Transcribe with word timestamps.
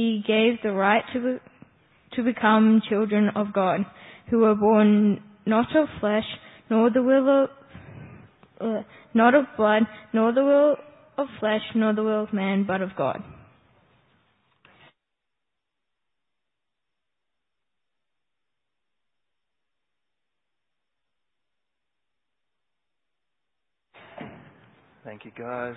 he 0.00 0.24
gave 0.26 0.62
the 0.62 0.72
right 0.72 1.04
to, 1.12 1.20
be, 1.20 1.36
to 2.16 2.22
become 2.22 2.80
children 2.88 3.28
of 3.36 3.52
God, 3.52 3.80
who 4.30 4.38
were 4.38 4.54
born 4.54 5.22
not 5.44 5.66
of 5.76 5.88
flesh, 6.00 6.24
nor 6.70 6.90
the 6.90 7.02
will 7.02 7.44
of, 7.44 7.50
uh, 8.60 8.82
not 9.12 9.34
of 9.34 9.44
blood, 9.58 9.82
nor 10.14 10.32
the 10.32 10.42
will 10.42 10.76
of 11.18 11.26
flesh, 11.38 11.60
nor 11.74 11.92
the 11.92 12.02
will 12.02 12.22
of 12.22 12.32
man, 12.32 12.64
but 12.66 12.80
of 12.80 12.90
God. 12.96 13.22
Thank 25.04 25.24
you, 25.26 25.32
guys. 25.36 25.74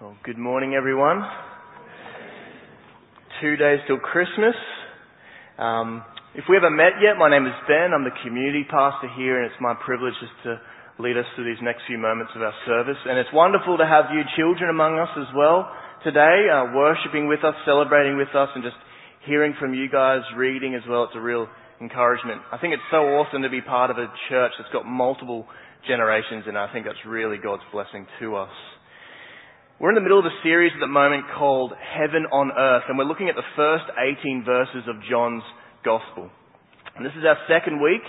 Well, 0.00 0.16
good 0.24 0.36
morning, 0.36 0.74
everyone. 0.74 1.22
Two 3.42 3.56
days 3.56 3.80
till 3.90 3.98
Christmas. 3.98 4.54
Um, 5.58 6.04
if 6.38 6.44
we 6.46 6.54
haven't 6.54 6.78
met 6.78 7.02
yet, 7.02 7.18
my 7.18 7.26
name 7.26 7.46
is 7.50 7.56
Ben. 7.66 7.90
I'm 7.90 8.06
the 8.06 8.14
community 8.22 8.62
pastor 8.62 9.10
here, 9.18 9.42
and 9.42 9.50
it's 9.50 9.58
my 9.58 9.74
privilege 9.74 10.14
just 10.22 10.38
to 10.46 10.62
lead 11.02 11.18
us 11.18 11.26
through 11.34 11.50
these 11.50 11.58
next 11.58 11.82
few 11.90 11.98
moments 11.98 12.30
of 12.38 12.42
our 12.42 12.54
service. 12.62 12.98
And 13.02 13.18
it's 13.18 13.32
wonderful 13.34 13.74
to 13.78 13.86
have 13.86 14.14
you 14.14 14.22
children 14.38 14.70
among 14.70 15.02
us 15.02 15.10
as 15.18 15.26
well 15.34 15.66
today, 16.06 16.46
uh, 16.46 16.78
worshiping 16.78 17.26
with 17.26 17.42
us, 17.42 17.58
celebrating 17.66 18.16
with 18.16 18.30
us, 18.38 18.50
and 18.54 18.62
just 18.62 18.78
hearing 19.26 19.54
from 19.58 19.74
you 19.74 19.90
guys, 19.90 20.22
reading 20.36 20.78
as 20.78 20.86
well. 20.86 21.02
It's 21.10 21.18
a 21.18 21.20
real 21.20 21.50
encouragement. 21.80 22.38
I 22.54 22.58
think 22.58 22.74
it's 22.74 22.86
so 22.94 23.02
awesome 23.18 23.42
to 23.42 23.50
be 23.50 23.60
part 23.60 23.90
of 23.90 23.98
a 23.98 24.06
church 24.30 24.52
that's 24.58 24.70
got 24.70 24.86
multiple 24.86 25.46
generations, 25.90 26.44
and 26.46 26.56
I 26.56 26.70
think 26.72 26.86
that's 26.86 27.02
really 27.02 27.38
God's 27.42 27.66
blessing 27.72 28.06
to 28.20 28.36
us. 28.36 28.54
We're 29.80 29.90
in 29.90 29.98
the 29.98 30.06
middle 30.06 30.22
of 30.22 30.24
a 30.24 30.42
series 30.46 30.70
at 30.70 30.78
the 30.78 30.86
moment 30.86 31.26
called 31.34 31.74
Heaven 31.74 32.30
on 32.30 32.54
Earth, 32.54 32.84
and 32.86 32.94
we're 32.96 33.10
looking 33.10 33.26
at 33.28 33.34
the 33.34 33.50
first 33.58 33.82
18 33.98 34.46
verses 34.46 34.86
of 34.86 35.02
John's 35.10 35.42
Gospel. 35.82 36.30
And 36.94 37.04
this 37.04 37.10
is 37.18 37.26
our 37.26 37.34
second 37.50 37.82
week. 37.82 38.06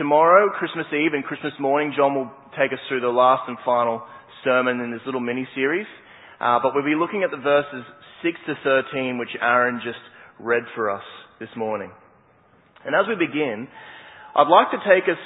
Tomorrow, 0.00 0.48
Christmas 0.56 0.88
Eve 0.96 1.12
and 1.12 1.22
Christmas 1.22 1.52
morning, 1.60 1.92
John 1.94 2.16
will 2.16 2.32
take 2.56 2.72
us 2.72 2.80
through 2.88 3.04
the 3.04 3.12
last 3.12 3.44
and 3.52 3.58
final 3.68 4.00
sermon 4.48 4.80
in 4.80 4.92
this 4.96 5.04
little 5.04 5.20
mini 5.20 5.46
series. 5.54 5.86
Uh, 6.40 6.64
but 6.64 6.72
we'll 6.72 6.88
be 6.88 6.96
looking 6.96 7.20
at 7.22 7.30
the 7.30 7.36
verses 7.36 7.84
6 8.24 8.40
to 8.48 8.54
13, 8.64 9.20
which 9.20 9.36
Aaron 9.44 9.84
just 9.84 10.00
read 10.40 10.64
for 10.74 10.88
us 10.88 11.04
this 11.38 11.52
morning. 11.54 11.92
And 12.80 12.96
as 12.96 13.04
we 13.04 13.14
begin, 13.14 13.68
I'd 14.34 14.48
like 14.48 14.72
to 14.72 14.80
take 14.88 15.04
us 15.04 15.20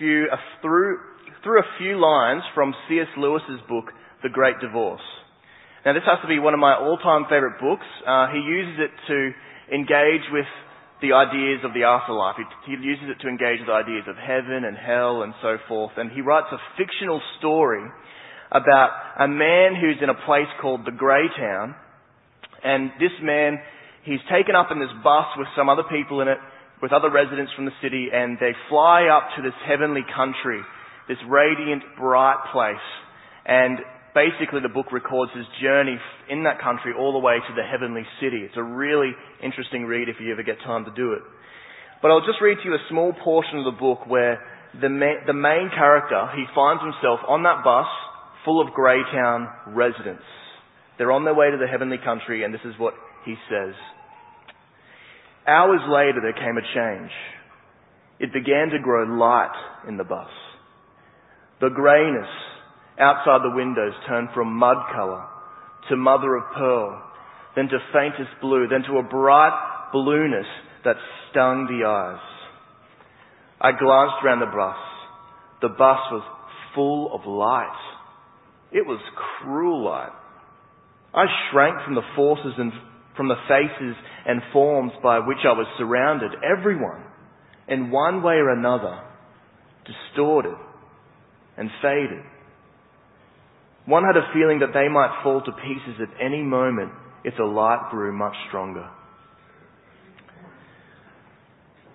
few, 0.00 0.32
through 0.62 1.12
through 1.44 1.60
a 1.60 1.68
few 1.78 2.00
lines 2.00 2.42
from 2.54 2.72
C.S. 2.88 3.08
Lewis's 3.18 3.60
book, 3.68 3.92
The 4.22 4.28
Great 4.28 4.58
Divorce. 4.60 5.02
Now, 5.84 5.92
this 5.92 6.06
has 6.06 6.22
to 6.22 6.28
be 6.28 6.38
one 6.38 6.54
of 6.54 6.60
my 6.60 6.74
all-time 6.74 7.26
favorite 7.26 7.58
books. 7.58 7.86
Uh, 8.06 8.30
he 8.30 8.38
uses 8.38 8.78
it 8.86 8.92
to 9.10 9.18
engage 9.74 10.22
with 10.30 10.46
the 11.02 11.12
ideas 11.12 11.66
of 11.66 11.74
the 11.74 11.82
afterlife. 11.82 12.38
He, 12.38 12.46
he 12.70 12.78
uses 12.78 13.10
it 13.10 13.18
to 13.22 13.28
engage 13.28 13.58
with 13.58 13.68
ideas 13.68 14.06
of 14.06 14.14
heaven 14.14 14.62
and 14.62 14.78
hell 14.78 15.22
and 15.22 15.34
so 15.42 15.58
forth. 15.66 15.92
And 15.96 16.10
he 16.12 16.22
writes 16.22 16.46
a 16.54 16.60
fictional 16.78 17.20
story 17.38 17.82
about 18.52 18.90
a 19.18 19.26
man 19.26 19.74
who's 19.74 19.98
in 19.98 20.08
a 20.08 20.18
place 20.26 20.50
called 20.60 20.86
the 20.86 20.94
Grey 20.94 21.26
Town. 21.36 21.74
And 22.62 22.94
this 23.02 23.12
man, 23.20 23.58
he's 24.04 24.22
taken 24.30 24.54
up 24.54 24.70
in 24.70 24.78
this 24.78 24.92
bus 25.02 25.26
with 25.36 25.48
some 25.58 25.68
other 25.68 25.82
people 25.90 26.22
in 26.22 26.28
it, 26.28 26.38
with 26.80 26.92
other 26.92 27.10
residents 27.10 27.50
from 27.56 27.64
the 27.64 27.74
city, 27.82 28.08
and 28.12 28.38
they 28.38 28.54
fly 28.68 29.10
up 29.10 29.34
to 29.34 29.42
this 29.42 29.56
heavenly 29.66 30.02
country 30.14 30.62
this 31.08 31.18
radiant, 31.28 31.82
bright 31.98 32.38
place. 32.52 32.86
And 33.44 33.78
basically 34.14 34.60
the 34.60 34.72
book 34.72 34.92
records 34.92 35.32
his 35.34 35.46
journey 35.60 35.96
in 36.28 36.44
that 36.44 36.60
country 36.60 36.92
all 36.96 37.12
the 37.12 37.18
way 37.18 37.36
to 37.36 37.54
the 37.54 37.64
heavenly 37.64 38.04
city. 38.20 38.44
It's 38.44 38.56
a 38.56 38.62
really 38.62 39.12
interesting 39.42 39.84
read 39.84 40.08
if 40.08 40.16
you 40.20 40.32
ever 40.32 40.42
get 40.42 40.60
time 40.64 40.84
to 40.84 40.92
do 40.92 41.12
it. 41.12 41.22
But 42.00 42.10
I'll 42.10 42.26
just 42.26 42.40
read 42.40 42.58
to 42.62 42.64
you 42.64 42.74
a 42.74 42.88
small 42.90 43.12
portion 43.12 43.58
of 43.58 43.64
the 43.64 43.78
book 43.78 44.06
where 44.06 44.40
the, 44.80 44.88
ma- 44.88 45.24
the 45.26 45.32
main 45.32 45.70
character, 45.74 46.28
he 46.36 46.44
finds 46.54 46.82
himself 46.82 47.20
on 47.28 47.42
that 47.44 47.64
bus 47.64 47.86
full 48.44 48.60
of 48.60 48.74
Greytown 48.74 49.48
residents. 49.68 50.24
They're 50.98 51.12
on 51.12 51.24
their 51.24 51.34
way 51.34 51.50
to 51.50 51.56
the 51.56 51.66
heavenly 51.66 51.98
country 52.02 52.44
and 52.44 52.52
this 52.52 52.64
is 52.64 52.74
what 52.78 52.94
he 53.24 53.34
says. 53.48 53.74
Hours 55.46 55.80
later 55.88 56.20
there 56.20 56.32
came 56.32 56.58
a 56.58 56.66
change. 56.74 57.10
It 58.20 58.32
began 58.32 58.70
to 58.70 58.78
grow 58.78 59.04
light 59.04 59.54
in 59.88 59.96
the 59.96 60.04
bus. 60.04 60.30
The 61.60 61.70
greyness 61.70 62.28
outside 63.02 63.42
the 63.42 63.54
windows 63.54 63.92
turned 64.08 64.28
from 64.32 64.54
mud 64.54 64.76
colour 64.94 65.26
to 65.88 65.96
mother 65.96 66.36
of 66.36 66.44
pearl, 66.56 67.02
then 67.56 67.68
to 67.68 67.78
faintest 67.92 68.40
blue, 68.40 68.66
then 68.68 68.82
to 68.88 68.98
a 68.98 69.02
bright 69.02 69.90
blueness 69.92 70.46
that 70.84 70.96
stung 71.30 71.66
the 71.66 71.86
eyes. 71.86 72.22
I 73.60 73.70
glanced 73.72 74.24
round 74.24 74.40
the 74.40 74.46
bus. 74.46 74.76
The 75.60 75.68
bus 75.68 75.98
was 76.10 76.22
full 76.74 77.14
of 77.14 77.26
light. 77.26 77.78
It 78.72 78.86
was 78.86 79.00
cruel 79.42 79.84
light. 79.84 80.12
I 81.14 81.26
shrank 81.50 81.84
from 81.84 81.94
the 81.94 82.08
forces 82.16 82.54
and 82.56 82.72
from 83.16 83.28
the 83.28 83.36
faces 83.46 83.96
and 84.26 84.40
forms 84.52 84.92
by 85.02 85.18
which 85.18 85.44
I 85.44 85.52
was 85.52 85.66
surrounded. 85.78 86.32
Everyone, 86.42 87.02
in 87.68 87.90
one 87.90 88.22
way 88.22 88.34
or 88.34 88.50
another, 88.50 88.98
distorted 89.84 90.56
and 91.56 91.68
faded. 91.82 92.24
One 93.86 94.04
had 94.04 94.16
a 94.16 94.32
feeling 94.32 94.60
that 94.60 94.72
they 94.72 94.88
might 94.88 95.22
fall 95.22 95.42
to 95.42 95.52
pieces 95.52 96.00
at 96.00 96.24
any 96.24 96.42
moment 96.42 96.92
if 97.24 97.34
the 97.36 97.44
light 97.44 97.90
grew 97.90 98.12
much 98.12 98.34
stronger. 98.48 98.88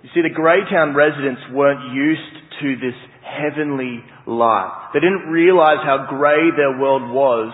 You 0.04 0.10
see, 0.14 0.22
the 0.22 0.34
Greytown 0.34 0.96
residents 0.96 1.42
weren't 1.52 1.94
used 1.94 2.62
to 2.62 2.76
this 2.76 2.96
heavenly 3.24 4.04
light. 4.26 4.92
They 4.94 5.00
didn't 5.00 5.32
realize 5.32 5.80
how 5.84 6.08
grey 6.10 6.52
their 6.56 6.80
world 6.80 7.04
was 7.04 7.54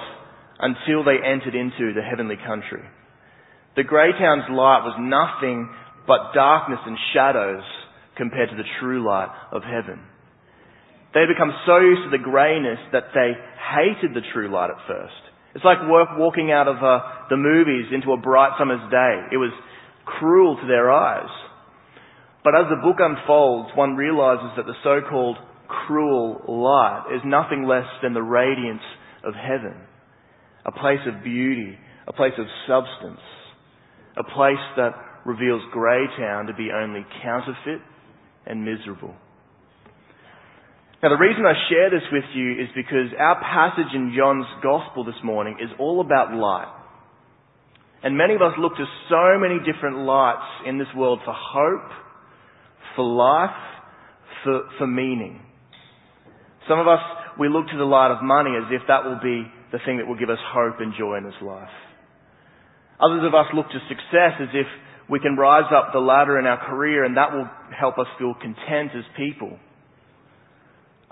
until 0.60 1.04
they 1.04 1.18
entered 1.24 1.56
into 1.56 1.94
the 1.94 2.02
heavenly 2.02 2.38
country. 2.46 2.84
The 3.76 3.84
Greytown's 3.84 4.50
light 4.50 4.86
was 4.86 4.98
nothing 5.00 5.70
but 6.06 6.34
darkness 6.34 6.80
and 6.86 6.98
shadows 7.14 7.64
compared 8.18 8.50
to 8.50 8.56
the 8.56 8.70
true 8.80 9.06
light 9.06 9.30
of 9.52 9.64
heaven. 9.64 10.00
They 11.14 11.26
become 11.30 11.54
so 11.66 11.78
used 11.78 12.10
to 12.10 12.10
the 12.10 12.24
greyness 12.24 12.80
that 12.92 13.14
they 13.14 13.38
hated 13.74 14.14
the 14.14 14.26
true 14.34 14.52
light 14.52 14.70
at 14.70 14.82
first. 14.88 15.22
It's 15.54 15.64
like 15.64 15.78
walking 15.86 16.52
out 16.52 16.68
of 16.68 16.78
uh, 16.78 17.30
the 17.30 17.38
movies 17.38 17.94
into 17.94 18.14
a 18.14 18.18
bright 18.18 18.58
summer's 18.58 18.82
day. 18.90 19.30
It 19.32 19.38
was 19.38 19.54
cruel 20.06 20.58
to 20.58 20.68
their 20.68 20.92
eyes. 20.92 21.30
But 22.44 22.56
as 22.56 22.66
the 22.70 22.82
book 22.82 22.98
unfolds, 23.00 23.70
one 23.76 23.96
realizes 23.96 24.52
that 24.58 24.66
the 24.66 24.76
so-called 24.84 25.38
cruel 25.68 26.42
light 26.48 27.14
is 27.16 27.22
nothing 27.24 27.66
less 27.66 27.88
than 28.02 28.14
the 28.14 28.22
radiance 28.22 28.84
of 29.24 29.34
heaven. 29.34 29.76
A 30.66 30.72
place 30.72 31.00
of 31.08 31.24
beauty, 31.24 31.78
a 32.08 32.14
place 32.14 32.34
of 32.38 32.46
substance, 32.68 33.22
a 34.18 34.24
place 34.24 34.64
that 34.78 34.94
reveals 35.26 35.62
Greytown 35.72 36.48
to 36.48 36.54
be 36.54 36.70
only 36.74 37.06
counterfeit 37.24 37.82
and 38.46 38.66
miserable. 38.66 39.16
Now 41.04 41.10
the 41.10 41.20
reason 41.20 41.44
I 41.46 41.52
share 41.68 41.90
this 41.90 42.08
with 42.14 42.24
you 42.34 42.54
is 42.64 42.70
because 42.74 43.12
our 43.20 43.36
passage 43.44 43.92
in 43.94 44.16
John's 44.16 44.48
Gospel 44.64 45.04
this 45.04 45.20
morning 45.22 45.58
is 45.60 45.68
all 45.78 46.00
about 46.00 46.34
light. 46.34 46.72
And 48.04 48.18
many 48.18 48.36
of 48.36 48.42
us 48.42 48.54
look 48.58 48.72
to 48.78 48.86
so 49.10 49.36
many 49.38 49.60
different 49.68 50.08
lights 50.08 50.48
in 50.66 50.80
this 50.80 50.88
world 50.96 51.20
for 51.26 51.36
hope, 51.36 51.92
for 52.96 53.04
life, 53.04 53.52
for, 54.46 54.64
for 54.78 54.88
meaning. 54.88 55.42
Some 56.70 56.80
of 56.80 56.88
us, 56.88 57.04
we 57.38 57.50
look 57.50 57.68
to 57.68 57.78
the 57.78 57.84
light 57.84 58.12
of 58.16 58.24
money 58.24 58.52
as 58.56 58.72
if 58.72 58.88
that 58.88 59.04
will 59.04 59.20
be 59.22 59.44
the 59.74 59.80
thing 59.86 59.98
that 59.98 60.08
will 60.08 60.16
give 60.16 60.30
us 60.30 60.40
hope 60.56 60.80
and 60.80 60.94
joy 60.98 61.18
in 61.18 61.26
this 61.26 61.42
life. 61.42 61.76
Others 63.04 63.28
of 63.28 63.36
us 63.36 63.48
look 63.54 63.68
to 63.68 63.80
success 63.90 64.40
as 64.40 64.56
if 64.56 64.68
we 65.10 65.20
can 65.20 65.36
rise 65.36 65.68
up 65.76 65.92
the 65.92 66.00
ladder 66.00 66.40
in 66.40 66.46
our 66.46 66.64
career 66.64 67.04
and 67.04 67.18
that 67.18 67.34
will 67.34 67.50
help 67.78 67.98
us 68.00 68.08
feel 68.18 68.34
content 68.40 68.92
as 68.96 69.04
people. 69.18 69.60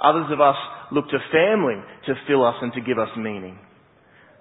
Others 0.04 0.32
of 0.32 0.42
us 0.42 0.56
look 0.92 1.06
to 1.10 1.20
family 1.32 1.76
to 2.08 2.14
fill 2.28 2.46
us 2.46 2.56
and 2.62 2.74
to 2.74 2.82
give 2.82 2.98
us 2.98 3.10
meaning. 3.16 3.58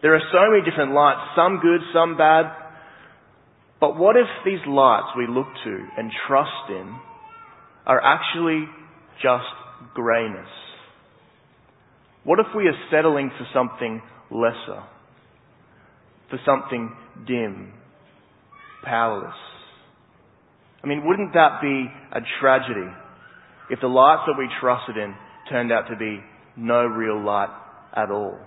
There 0.03 0.15
are 0.15 0.23
so 0.33 0.51
many 0.51 0.69
different 0.69 0.93
lights, 0.93 1.21
some 1.37 1.61
good, 1.61 1.81
some 1.93 2.17
bad. 2.17 2.47
But 3.81 3.99
what 3.99 4.17
if 4.17 4.27
these 4.45 4.61
lights 4.67 5.09
we 5.17 5.27
look 5.29 5.47
to 5.65 5.87
and 5.97 6.11
trust 6.27 6.71
in 6.71 6.97
are 7.87 8.01
actually 8.03 8.65
just 9.23 9.45
greyness? 9.95 10.49
What 12.25 12.39
if 12.39 12.47
we 12.57 12.67
are 12.67 12.79
settling 12.91 13.31
for 13.37 13.47
something 13.53 14.03
lesser? 14.31 14.83
For 16.31 16.39
something 16.47 16.95
dim, 17.27 17.73
powerless? 18.85 19.35
I 20.83 20.87
mean, 20.87 21.07
wouldn't 21.07 21.35
that 21.35 21.61
be 21.61 21.87
a 22.13 22.21
tragedy 22.41 22.89
if 23.69 23.81
the 23.81 23.89
lights 23.89 24.23
that 24.27 24.39
we 24.39 24.49
trusted 24.61 24.97
in 24.97 25.15
turned 25.51 25.73
out 25.73 25.89
to 25.91 25.97
be 25.97 26.21
no 26.57 26.85
real 26.87 27.23
light 27.23 27.51
at 27.95 28.11
all? 28.11 28.39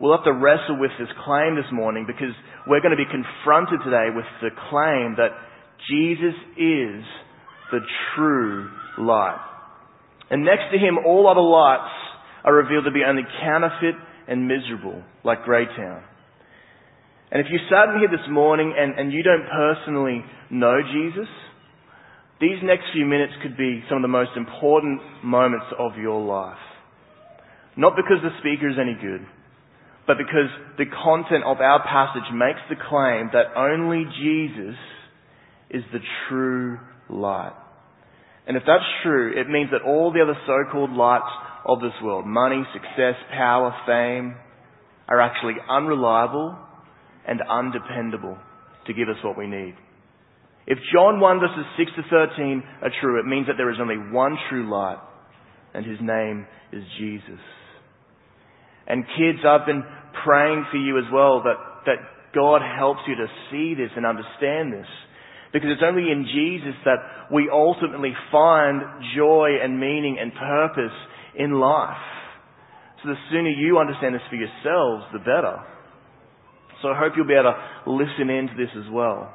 We'll 0.00 0.16
have 0.16 0.24
to 0.24 0.32
wrestle 0.32 0.80
with 0.80 0.90
this 0.98 1.08
claim 1.24 1.54
this 1.54 1.70
morning 1.72 2.04
because 2.06 2.34
we're 2.66 2.80
going 2.80 2.90
to 2.90 2.98
be 2.98 3.06
confronted 3.06 3.80
today 3.84 4.10
with 4.10 4.26
the 4.42 4.50
claim 4.68 5.14
that 5.16 5.30
Jesus 5.88 6.34
is 6.58 7.06
the 7.70 7.80
true 8.14 8.68
light. 8.98 9.38
And 10.30 10.44
next 10.44 10.72
to 10.72 10.78
him, 10.78 10.98
all 11.06 11.28
other 11.30 11.40
lights 11.40 11.94
are 12.44 12.54
revealed 12.54 12.84
to 12.84 12.90
be 12.90 13.02
only 13.06 13.22
counterfeit 13.40 13.94
and 14.26 14.48
miserable, 14.48 15.02
like 15.24 15.44
Greytown. 15.44 16.02
And 17.30 17.40
if 17.40 17.46
you 17.50 17.58
sat 17.70 17.94
in 17.94 18.00
here 18.00 18.10
this 18.10 18.26
morning 18.28 18.74
and, 18.76 18.98
and 18.98 19.12
you 19.12 19.22
don't 19.22 19.46
personally 19.48 20.24
know 20.50 20.80
Jesus, 20.82 21.28
these 22.42 22.58
next 22.64 22.90
few 22.92 23.06
minutes 23.06 23.32
could 23.40 23.56
be 23.56 23.84
some 23.88 23.98
of 23.98 24.02
the 24.02 24.08
most 24.08 24.32
important 24.36 25.00
moments 25.22 25.66
of 25.78 25.96
your 25.96 26.20
life. 26.20 26.58
Not 27.76 27.94
because 27.94 28.18
the 28.20 28.34
speaker 28.40 28.68
is 28.68 28.76
any 28.82 28.98
good, 29.00 29.24
but 30.08 30.18
because 30.18 30.50
the 30.76 30.90
content 30.90 31.44
of 31.46 31.58
our 31.60 31.80
passage 31.86 32.26
makes 32.34 32.58
the 32.68 32.74
claim 32.74 33.30
that 33.32 33.54
only 33.56 34.04
Jesus 34.18 34.74
is 35.70 35.84
the 35.92 36.00
true 36.28 36.78
light. 37.08 37.54
And 38.48 38.56
if 38.56 38.64
that's 38.66 38.82
true, 39.04 39.32
it 39.40 39.48
means 39.48 39.70
that 39.70 39.86
all 39.86 40.12
the 40.12 40.20
other 40.20 40.36
so-called 40.44 40.90
lights 40.90 41.30
of 41.64 41.80
this 41.80 41.94
world, 42.02 42.26
money, 42.26 42.64
success, 42.74 43.14
power, 43.30 43.72
fame, 43.86 44.34
are 45.06 45.20
actually 45.20 45.54
unreliable 45.70 46.58
and 47.24 47.40
undependable 47.48 48.36
to 48.88 48.92
give 48.92 49.08
us 49.08 49.22
what 49.22 49.38
we 49.38 49.46
need. 49.46 49.76
If 50.66 50.78
John 50.92 51.18
1 51.18 51.40
verses 51.40 51.66
6 51.76 51.90
to 51.96 52.02
13 52.08 52.62
are 52.82 52.90
true, 53.00 53.18
it 53.18 53.26
means 53.26 53.46
that 53.48 53.56
there 53.56 53.70
is 53.70 53.78
only 53.80 53.96
one 53.96 54.36
true 54.48 54.70
light, 54.70 54.98
and 55.74 55.84
his 55.84 55.98
name 56.00 56.46
is 56.72 56.84
Jesus. 56.98 57.40
And 58.86 59.04
kids, 59.18 59.38
I've 59.46 59.66
been 59.66 59.82
praying 60.24 60.66
for 60.70 60.76
you 60.76 60.98
as 60.98 61.04
well 61.12 61.42
that, 61.42 61.56
that 61.86 61.98
God 62.34 62.62
helps 62.62 63.00
you 63.06 63.16
to 63.16 63.26
see 63.50 63.74
this 63.74 63.90
and 63.96 64.06
understand 64.06 64.72
this. 64.72 64.86
Because 65.52 65.68
it's 65.70 65.84
only 65.84 66.10
in 66.10 66.24
Jesus 66.24 66.74
that 66.84 67.28
we 67.30 67.50
ultimately 67.52 68.12
find 68.30 68.82
joy 69.16 69.58
and 69.62 69.78
meaning 69.78 70.16
and 70.20 70.32
purpose 70.32 70.96
in 71.36 71.52
life. 71.52 71.96
So 73.02 73.10
the 73.10 73.16
sooner 73.30 73.50
you 73.50 73.78
understand 73.78 74.14
this 74.14 74.22
for 74.30 74.36
yourselves, 74.36 75.04
the 75.12 75.18
better. 75.18 75.58
So 76.80 76.88
I 76.88 76.98
hope 76.98 77.12
you'll 77.16 77.26
be 77.26 77.34
able 77.34 77.52
to 77.52 77.92
listen 77.92 78.30
into 78.30 78.54
this 78.56 78.70
as 78.76 78.90
well. 78.90 79.32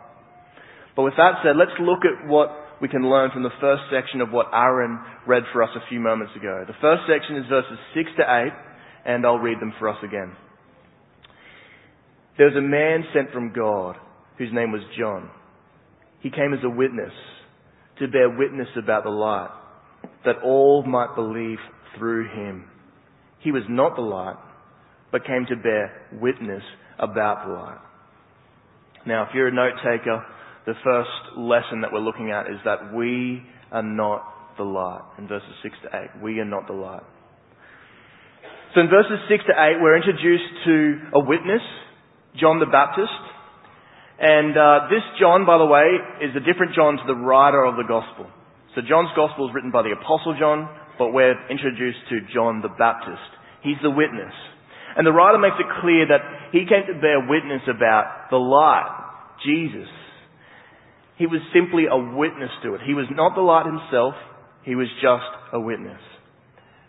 But 0.97 1.03
with 1.03 1.13
that 1.17 1.39
said, 1.44 1.55
let's 1.55 1.77
look 1.79 1.99
at 2.03 2.27
what 2.27 2.49
we 2.81 2.89
can 2.89 3.07
learn 3.07 3.29
from 3.31 3.44
the 3.44 3.53
first 3.61 3.83
section 3.94 4.19
of 4.19 4.31
what 4.31 4.47
Aaron 4.51 4.99
read 5.27 5.44
for 5.53 5.61
us 5.61 5.69
a 5.75 5.88
few 5.88 5.99
moments 5.99 6.33
ago. 6.35 6.65
The 6.65 6.73
first 6.81 7.03
section 7.07 7.38
is 7.38 7.45
verses 7.47 7.77
6 7.94 8.09
to 8.17 8.23
8, 8.23 8.51
and 9.05 9.23
I'll 9.23 9.38
read 9.38 9.59
them 9.59 9.73
for 9.77 9.89
us 9.89 9.97
again. 10.03 10.33
There 12.38 12.47
was 12.47 12.55
a 12.55 12.61
man 12.61 13.03
sent 13.13 13.31
from 13.31 13.53
God 13.53 13.95
whose 14.39 14.49
name 14.51 14.71
was 14.71 14.81
John. 14.97 15.29
He 16.21 16.31
came 16.31 16.51
as 16.53 16.63
a 16.63 16.69
witness 16.69 17.13
to 17.99 18.07
bear 18.07 18.29
witness 18.29 18.67
about 18.75 19.03
the 19.03 19.11
light, 19.11 19.49
that 20.25 20.38
all 20.44 20.83
might 20.83 21.15
believe 21.15 21.59
through 21.97 22.27
him. 22.29 22.65
He 23.39 23.51
was 23.51 23.63
not 23.69 23.95
the 23.95 24.01
light, 24.01 24.38
but 25.11 25.25
came 25.25 25.45
to 25.49 25.55
bear 25.55 26.07
witness 26.19 26.63
about 26.97 27.45
the 27.45 27.53
light. 27.53 27.79
Now, 29.05 29.23
if 29.23 29.29
you're 29.35 29.47
a 29.47 29.53
note 29.53 29.77
taker, 29.83 30.23
the 30.68 30.75
first 30.84 31.40
lesson 31.40 31.80
that 31.80 31.96
we're 31.96 32.04
looking 32.04 32.30
at 32.30 32.52
is 32.52 32.60
that 32.68 32.92
we 32.94 33.40
are 33.72 33.81
not 33.81 34.60
the 34.60 34.68
light. 34.68 35.00
In 35.18 35.25
verses 35.25 35.56
6 35.64 35.75
to 35.88 36.19
8, 36.19 36.22
we 36.22 36.44
are 36.44 36.46
not 36.46 36.68
the 36.68 36.75
light. 36.75 37.08
So 38.75 38.84
in 38.84 38.92
verses 38.92 39.16
6 39.31 39.48
to 39.48 39.56
8, 39.56 39.80
we're 39.80 39.96
introduced 39.96 40.52
to 40.68 40.75
a 41.16 41.24
witness, 41.24 41.64
John 42.36 42.60
the 42.60 42.68
Baptist. 42.68 43.16
And 44.19 44.60
uh, 44.60 44.92
this 44.92 45.08
John, 45.24 45.48
by 45.48 45.56
the 45.56 45.66
way, 45.66 45.88
is 46.19 46.36
a 46.36 46.44
different 46.44 46.75
John 46.75 47.00
to 47.00 47.06
the 47.08 47.16
writer 47.16 47.64
of 47.64 47.80
the 47.80 47.88
Gospel. 47.88 48.28
So 48.75 48.84
John's 48.84 49.16
Gospel 49.16 49.48
is 49.48 49.56
written 49.56 49.72
by 49.72 49.88
the 49.88 49.96
Apostle 49.96 50.36
John, 50.36 50.68
but 51.00 51.16
we're 51.16 51.40
introduced 51.48 52.12
to 52.12 52.28
John 52.36 52.60
the 52.60 52.75
Baptist. 52.75 53.24
He's 53.64 53.80
the 53.80 53.90
witness. 53.90 54.36
And 55.00 55.08
the 55.08 55.16
writer 55.16 55.40
makes 55.40 55.56
it 55.64 55.69
clear 55.80 56.12
that 56.12 56.52
he 56.52 56.68
came 56.68 56.92
to 56.92 57.00
bear 57.00 57.24
witness 57.24 57.64
about 57.72 58.28
the 58.36 58.42
light, 58.42 58.92
Jesus. 59.48 59.88
He 61.18 61.25
was 61.25 61.42
simply 61.54 61.86
a 61.90 61.98
witness 61.98 62.52
to 62.64 62.75
it. 62.75 62.81
He 62.86 62.94
was 62.94 63.06
not 63.10 63.34
the 63.34 63.42
light 63.42 63.66
himself, 63.66 64.14
he 64.64 64.75
was 64.75 64.88
just 65.02 65.28
a 65.54 65.60
witness. 65.60 66.02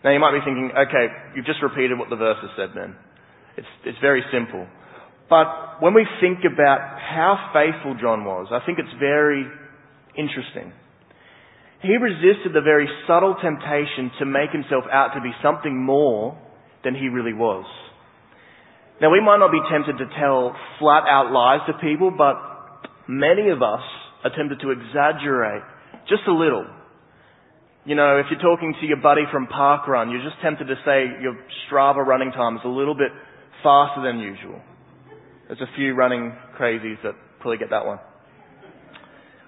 Now 0.03 0.11
you 0.11 0.19
might 0.19 0.37
be 0.37 0.45
thinking, 0.45 0.71
okay, 0.71 1.11
you've 1.35 1.45
just 1.45 1.61
repeated 1.61 1.97
what 1.97 2.09
the 2.09 2.15
verse 2.15 2.37
has 2.41 2.51
said 2.55 2.69
then. 2.75 2.95
It's, 3.57 3.67
it's 3.85 3.97
very 3.99 4.23
simple. 4.31 4.67
But 5.29 5.81
when 5.81 5.93
we 5.93 6.05
think 6.21 6.39
about 6.45 6.79
how 6.97 7.51
faithful 7.53 7.97
John 7.99 8.23
was, 8.23 8.47
I 8.51 8.65
think 8.65 8.79
it's 8.79 8.95
very 8.99 9.45
interesting. 10.17 10.71
He 11.81 11.95
resisted 11.95 12.53
the 12.53 12.61
very 12.61 12.87
subtle 13.07 13.35
temptation 13.41 14.11
to 14.19 14.25
make 14.25 14.51
himself 14.51 14.83
out 14.91 15.13
to 15.15 15.21
be 15.21 15.31
something 15.41 15.75
more 15.75 16.37
than 16.83 16.95
he 16.95 17.07
really 17.07 17.33
was. 17.33 17.65
Now 19.01 19.11
we 19.11 19.21
might 19.21 19.37
not 19.37 19.51
be 19.51 19.61
tempted 19.71 19.97
to 19.97 20.07
tell 20.19 20.55
flat 20.79 21.03
out 21.07 21.31
lies 21.31 21.61
to 21.67 21.73
people, 21.79 22.11
but 22.11 22.35
many 23.07 23.49
of 23.49 23.61
us 23.61 23.83
are 24.23 24.31
tempted 24.35 24.59
to 24.61 24.71
exaggerate 24.71 25.63
just 26.07 26.23
a 26.27 26.33
little. 26.33 26.65
You 27.85 27.95
know, 27.95 28.19
if 28.19 28.27
you're 28.29 28.41
talking 28.41 28.75
to 28.81 28.85
your 28.85 29.01
buddy 29.01 29.23
from 29.31 29.47
parkrun, 29.47 30.11
you're 30.11 30.23
just 30.23 30.41
tempted 30.43 30.67
to 30.67 30.75
say 30.85 31.21
your 31.21 31.37
Strava 31.65 32.05
running 32.05 32.31
time 32.31 32.55
is 32.55 32.61
a 32.65 32.69
little 32.69 32.95
bit 32.95 33.11
faster 33.63 34.03
than 34.03 34.19
usual. 34.19 34.61
There's 35.47 35.61
a 35.61 35.71
few 35.75 35.95
running 35.95 36.33
crazies 36.59 37.01
that 37.03 37.15
probably 37.39 37.57
get 37.57 37.71
that 37.71 37.85
one. 37.85 37.99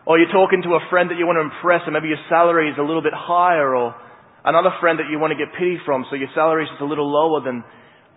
Or 0.06 0.18
you're 0.18 0.32
talking 0.34 0.64
to 0.64 0.74
a 0.74 0.82
friend 0.90 1.12
that 1.12 1.18
you 1.20 1.28
want 1.28 1.38
to 1.38 1.46
impress 1.46 1.82
and 1.86 1.94
maybe 1.94 2.10
your 2.10 2.24
salary 2.28 2.72
is 2.72 2.78
a 2.80 2.82
little 2.82 3.04
bit 3.04 3.14
higher 3.14 3.76
or 3.76 3.94
another 4.44 4.74
friend 4.82 4.98
that 4.98 5.06
you 5.12 5.20
want 5.20 5.30
to 5.30 5.38
get 5.38 5.54
pity 5.54 5.78
from 5.86 6.06
so 6.10 6.16
your 6.16 6.32
salary 6.34 6.64
is 6.64 6.70
just 6.74 6.82
a 6.82 6.90
little 6.90 7.06
lower 7.06 7.46
than 7.46 7.64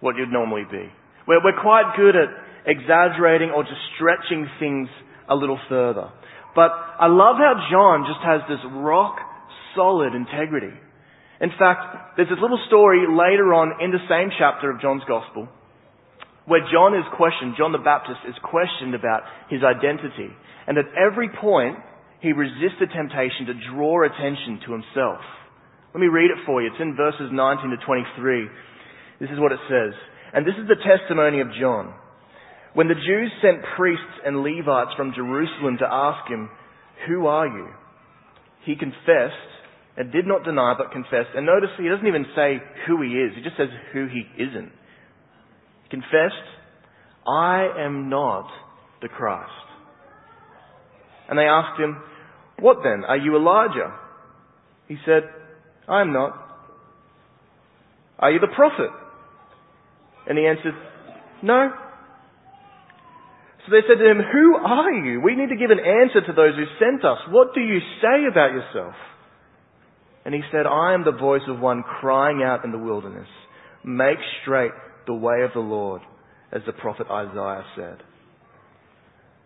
what 0.01 0.17
you'd 0.17 0.33
normally 0.33 0.65
be. 0.65 0.89
We're, 1.29 1.45
we're 1.45 1.61
quite 1.61 1.93
good 1.97 2.17
at 2.17 2.33
exaggerating 2.65 3.51
or 3.51 3.65
just 3.65 3.81
stretching 3.97 4.49
things 4.59 4.89
a 5.29 5.35
little 5.35 5.61
further. 5.69 6.09
But 6.55 6.71
I 6.73 7.11
love 7.11 7.37
how 7.37 7.59
John 7.71 8.07
just 8.07 8.23
has 8.23 8.41
this 8.49 8.63
rock 8.79 9.19
solid 9.75 10.15
integrity. 10.15 10.73
In 11.41 11.51
fact, 11.59 12.17
there's 12.17 12.31
this 12.31 12.39
little 12.41 12.63
story 12.69 13.05
later 13.11 13.53
on 13.53 13.83
in 13.83 13.91
the 13.91 14.03
same 14.09 14.31
chapter 14.39 14.71
of 14.71 14.81
John's 14.81 15.03
Gospel 15.07 15.49
where 16.47 16.61
John 16.69 16.93
is 16.93 17.05
questioned, 17.17 17.57
John 17.57 17.73
the 17.73 17.81
Baptist 17.81 18.21
is 18.29 18.37
questioned 18.45 18.95
about 18.95 19.25
his 19.49 19.65
identity. 19.65 20.29
And 20.69 20.77
at 20.77 20.93
every 20.93 21.29
point, 21.29 21.81
he 22.21 22.33
resists 22.33 22.81
the 22.81 22.89
temptation 22.89 23.49
to 23.49 23.57
draw 23.73 24.05
attention 24.05 24.61
to 24.67 24.73
himself. 24.73 25.21
Let 25.93 26.01
me 26.01 26.09
read 26.09 26.33
it 26.33 26.45
for 26.45 26.61
you. 26.61 26.69
It's 26.69 26.81
in 26.81 26.97
verses 26.97 27.33
19 27.33 27.71
to 27.71 27.79
23. 27.85 28.49
This 29.21 29.31
is 29.31 29.41
what 29.41 29.53
it 29.53 29.63
says. 29.69 29.97
And 30.33 30.45
this 30.45 30.57
is 30.61 30.69
the 30.69 30.81
testimony 30.81 31.41
of 31.41 31.49
John. 31.57 31.95
When 32.75 32.89
the 32.89 32.95
Jews 32.95 33.31
sent 33.41 33.63
priests 33.77 34.19
and 34.27 34.43
Levites 34.43 34.91
from 34.97 35.15
Jerusalem 35.15 35.79
to 35.79 35.87
ask 35.89 36.29
him, 36.29 36.51
Who 37.09 37.27
are 37.27 37.47
you? 37.47 37.69
He 38.65 38.75
confessed 38.75 39.51
and 39.97 40.11
did 40.11 40.27
not 40.27 40.45
deny 40.45 40.75
but 40.77 40.91
confessed. 40.91 41.31
And 41.37 41.47
notice 41.47 41.71
he 41.79 41.89
doesn't 41.89 42.07
even 42.07 42.27
say 42.35 42.59
who 42.87 43.01
he 43.01 43.11
is. 43.11 43.33
He 43.37 43.43
just 43.43 43.57
says 43.57 43.69
who 43.93 44.09
he 44.09 44.27
isn't 44.43 44.73
He 45.85 45.89
confessed, 45.91 46.49
I 47.27 47.69
am 47.79 48.11
not 48.11 48.49
the 49.01 49.09
Christ. 49.09 49.51
And 51.29 51.39
they 51.39 51.45
asked 51.45 51.81
him, 51.81 52.03
What 52.59 52.79
then? 52.83 53.05
Are 53.07 53.17
you 53.17 53.37
Elijah? 53.37 53.95
He 54.89 54.97
said, 55.07 55.23
I 55.89 56.01
am 56.01 56.13
not. 56.13 56.41
Are 58.19 58.33
you 58.33 58.41
the 58.41 58.49
prophet? 58.55 58.91
And 60.29 60.37
he 60.37 60.47
answered, 60.47 60.75
No. 61.43 61.71
So 63.65 63.73
they 63.73 63.87
said 63.89 63.99
to 63.99 64.11
him, 64.11 64.21
Who 64.21 64.57
are 64.57 64.93
you? 64.93 65.21
We 65.21 65.37
need 65.37 65.49
to 65.49 65.57
give 65.57 65.71
an 65.71 65.81
answer 65.81 66.21
to 66.21 66.33
those 66.33 66.55
who 66.55 66.65
sent 66.79 67.05
us. 67.05 67.19
What 67.31 67.55
do 67.55 67.61
you 67.61 67.79
say 68.03 68.29
about 68.31 68.53
yourself? 68.53 68.95
And 70.25 70.35
he 70.35 70.43
said, 70.53 70.67
I 70.67 70.95
am 70.95 71.05
the 71.05 71.17
voice 71.17 71.45
of 71.49 71.61
one 71.61 71.83
crying 71.83 72.43
out 72.43 72.65
in 72.65 72.73
the 72.73 72.79
wilderness, 72.79 73.29
Make 73.85 74.19
straight 74.43 74.73
the 75.07 75.15
way 75.15 75.43
of 75.45 75.53
the 75.53 75.61
Lord, 75.61 76.01
as 76.53 76.63
the 76.67 76.73
prophet 76.73 77.07
Isaiah 77.11 77.65
said. 77.77 77.99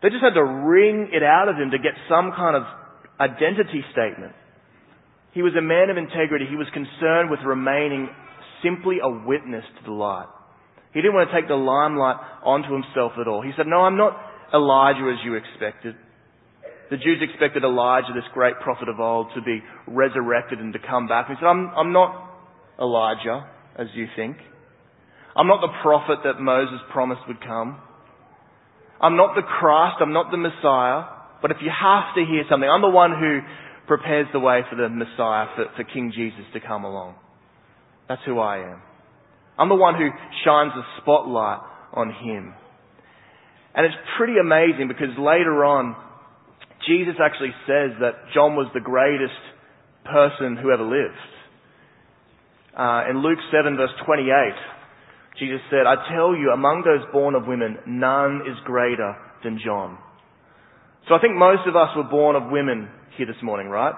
They 0.03 0.11
just 0.11 0.23
had 0.23 0.35
to 0.35 0.45
wring 0.45 1.11
it 1.13 1.25
out 1.25 1.49
of 1.49 1.57
him 1.57 1.73
to 1.73 1.79
get 1.79 1.95
some 2.09 2.31
kind 2.31 2.57
of 2.57 2.63
identity 3.19 3.83
statement. 3.91 4.33
He 5.33 5.43
was 5.43 5.55
a 5.59 5.63
man 5.63 5.91
of 5.91 5.97
integrity. 5.97 6.47
He 6.49 6.57
was 6.57 6.69
concerned 6.73 7.31
with 7.31 7.41
remaining 7.45 8.09
simply 8.63 8.99
a 9.03 9.11
witness 9.11 9.65
to 9.79 9.85
the 9.85 9.93
light. 9.93 10.29
He 10.92 11.00
didn't 11.00 11.14
want 11.14 11.30
to 11.30 11.35
take 11.35 11.49
the 11.49 11.54
limelight 11.54 12.16
onto 12.42 12.73
himself 12.73 13.12
at 13.21 13.28
all. 13.28 13.42
He 13.42 13.52
said, 13.57 13.66
no, 13.66 13.80
I'm 13.80 13.97
not 13.97 14.16
Elijah 14.52 15.12
as 15.12 15.21
you 15.25 15.35
expected. 15.35 15.95
The 16.90 16.97
Jews 16.97 17.21
expected 17.21 17.64
Elijah, 17.64 18.09
this 18.14 18.25
great 18.33 18.59
prophet 18.61 18.88
of 18.88 18.99
old, 18.99 19.28
to 19.35 19.42
be 19.42 19.61
resurrected 19.87 20.59
and 20.59 20.73
to 20.73 20.78
come 20.78 21.07
back. 21.07 21.28
He 21.28 21.35
said, 21.38 21.47
I'm, 21.47 21.68
I'm 21.76 21.92
not 21.92 22.25
Elijah 22.80 23.47
as 23.76 23.88
you 23.95 24.07
think. 24.16 24.38
I'm 25.37 25.47
not 25.47 25.61
the 25.61 25.73
prophet 25.83 26.21
that 26.25 26.40
Moses 26.40 26.80
promised 26.90 27.21
would 27.28 27.40
come. 27.40 27.78
I'm 29.00 29.16
not 29.16 29.37
the 29.37 29.42
Christ. 29.42 29.97
I'm 30.00 30.12
not 30.12 30.30
the 30.30 30.38
Messiah. 30.38 31.04
But 31.42 31.50
if 31.50 31.59
you 31.61 31.71
have 31.71 32.14
to 32.16 32.25
hear 32.25 32.45
something, 32.50 32.68
I'm 32.68 32.83
the 32.83 32.88
one 32.88 33.12
who 33.12 33.40
prepares 33.87 34.26
the 34.33 34.40
way 34.40 34.62
for 34.68 34.76
the 34.76 34.88
Messiah, 34.88 35.47
for, 35.54 35.66
for 35.76 35.85
King 35.85 36.11
Jesus 36.14 36.45
to 36.54 36.61
come 36.61 36.85
along. 36.85 37.14
That's 38.09 38.23
who 38.25 38.38
I 38.40 38.59
am. 38.73 38.83
I'm 39.59 39.69
the 39.69 39.75
one 39.75 39.95
who 39.95 40.09
shines 40.45 40.73
the 40.75 40.83
spotlight 41.03 41.61
on 41.93 42.09
him. 42.11 42.55
And 43.75 43.87
it's 43.87 43.97
pretty 44.17 44.35
amazing 44.41 44.88
because 44.88 45.15
later 45.19 45.65
on, 45.65 45.97
Jesus 46.87 47.15
actually 47.23 47.53
says 47.67 47.99
that 48.00 48.33
John 48.35 48.55
was 48.55 48.71
the 48.73 48.81
greatest 48.81 49.38
person 50.05 50.57
who 50.57 50.71
ever 50.71 50.85
lived. 50.85 51.19
Uh, 52.77 53.11
in 53.11 53.23
Luke 53.23 53.38
7 53.50 53.77
verse 53.77 53.91
28, 54.07 54.31
Jesus 55.38 55.61
said, 55.71 55.87
I 55.87 55.95
tell 56.15 56.35
you, 56.35 56.50
among 56.50 56.83
those 56.83 57.07
born 57.12 57.35
of 57.35 57.47
women, 57.47 57.79
none 57.87 58.43
is 58.47 58.57
greater 58.65 59.15
than 59.45 59.59
John. 59.65 59.99
So 61.09 61.15
I 61.15 61.21
think 61.21 61.35
most 61.37 61.67
of 61.67 61.77
us 61.77 61.88
were 61.97 62.05
born 62.05 62.37
of 62.37 62.50
women 62.50 62.88
here 63.17 63.27
this 63.27 63.43
morning, 63.43 63.69
right? 63.69 63.95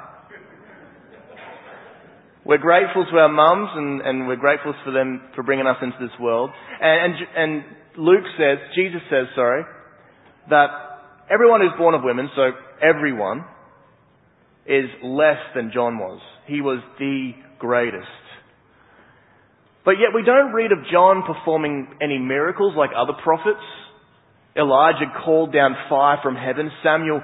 We're 2.50 2.58
grateful 2.58 3.06
to 3.06 3.16
our 3.16 3.28
mums 3.28 3.70
and, 3.76 4.00
and 4.00 4.26
we're 4.26 4.34
grateful 4.34 4.74
for 4.84 4.90
them 4.90 5.22
for 5.36 5.44
bringing 5.44 5.68
us 5.68 5.76
into 5.80 5.96
this 6.00 6.10
world. 6.18 6.50
And, 6.80 7.14
and, 7.14 7.14
and 7.36 7.64
Luke 7.96 8.24
says, 8.36 8.58
Jesus 8.74 9.00
says, 9.08 9.26
sorry, 9.36 9.62
that 10.48 10.66
everyone 11.30 11.60
who's 11.60 11.78
born 11.78 11.94
of 11.94 12.00
women, 12.02 12.28
so 12.34 12.50
everyone, 12.82 13.44
is 14.66 14.86
less 15.04 15.38
than 15.54 15.70
John 15.72 15.98
was. 15.98 16.20
He 16.48 16.60
was 16.60 16.82
the 16.98 17.34
greatest. 17.60 18.08
But 19.84 19.92
yet 19.92 20.10
we 20.12 20.24
don't 20.24 20.52
read 20.52 20.72
of 20.72 20.78
John 20.90 21.22
performing 21.24 21.86
any 22.02 22.18
miracles 22.18 22.74
like 22.76 22.90
other 22.96 23.14
prophets. 23.22 23.62
Elijah 24.56 25.06
called 25.24 25.52
down 25.52 25.76
fire 25.88 26.18
from 26.20 26.34
heaven. 26.34 26.68
Samuel 26.82 27.22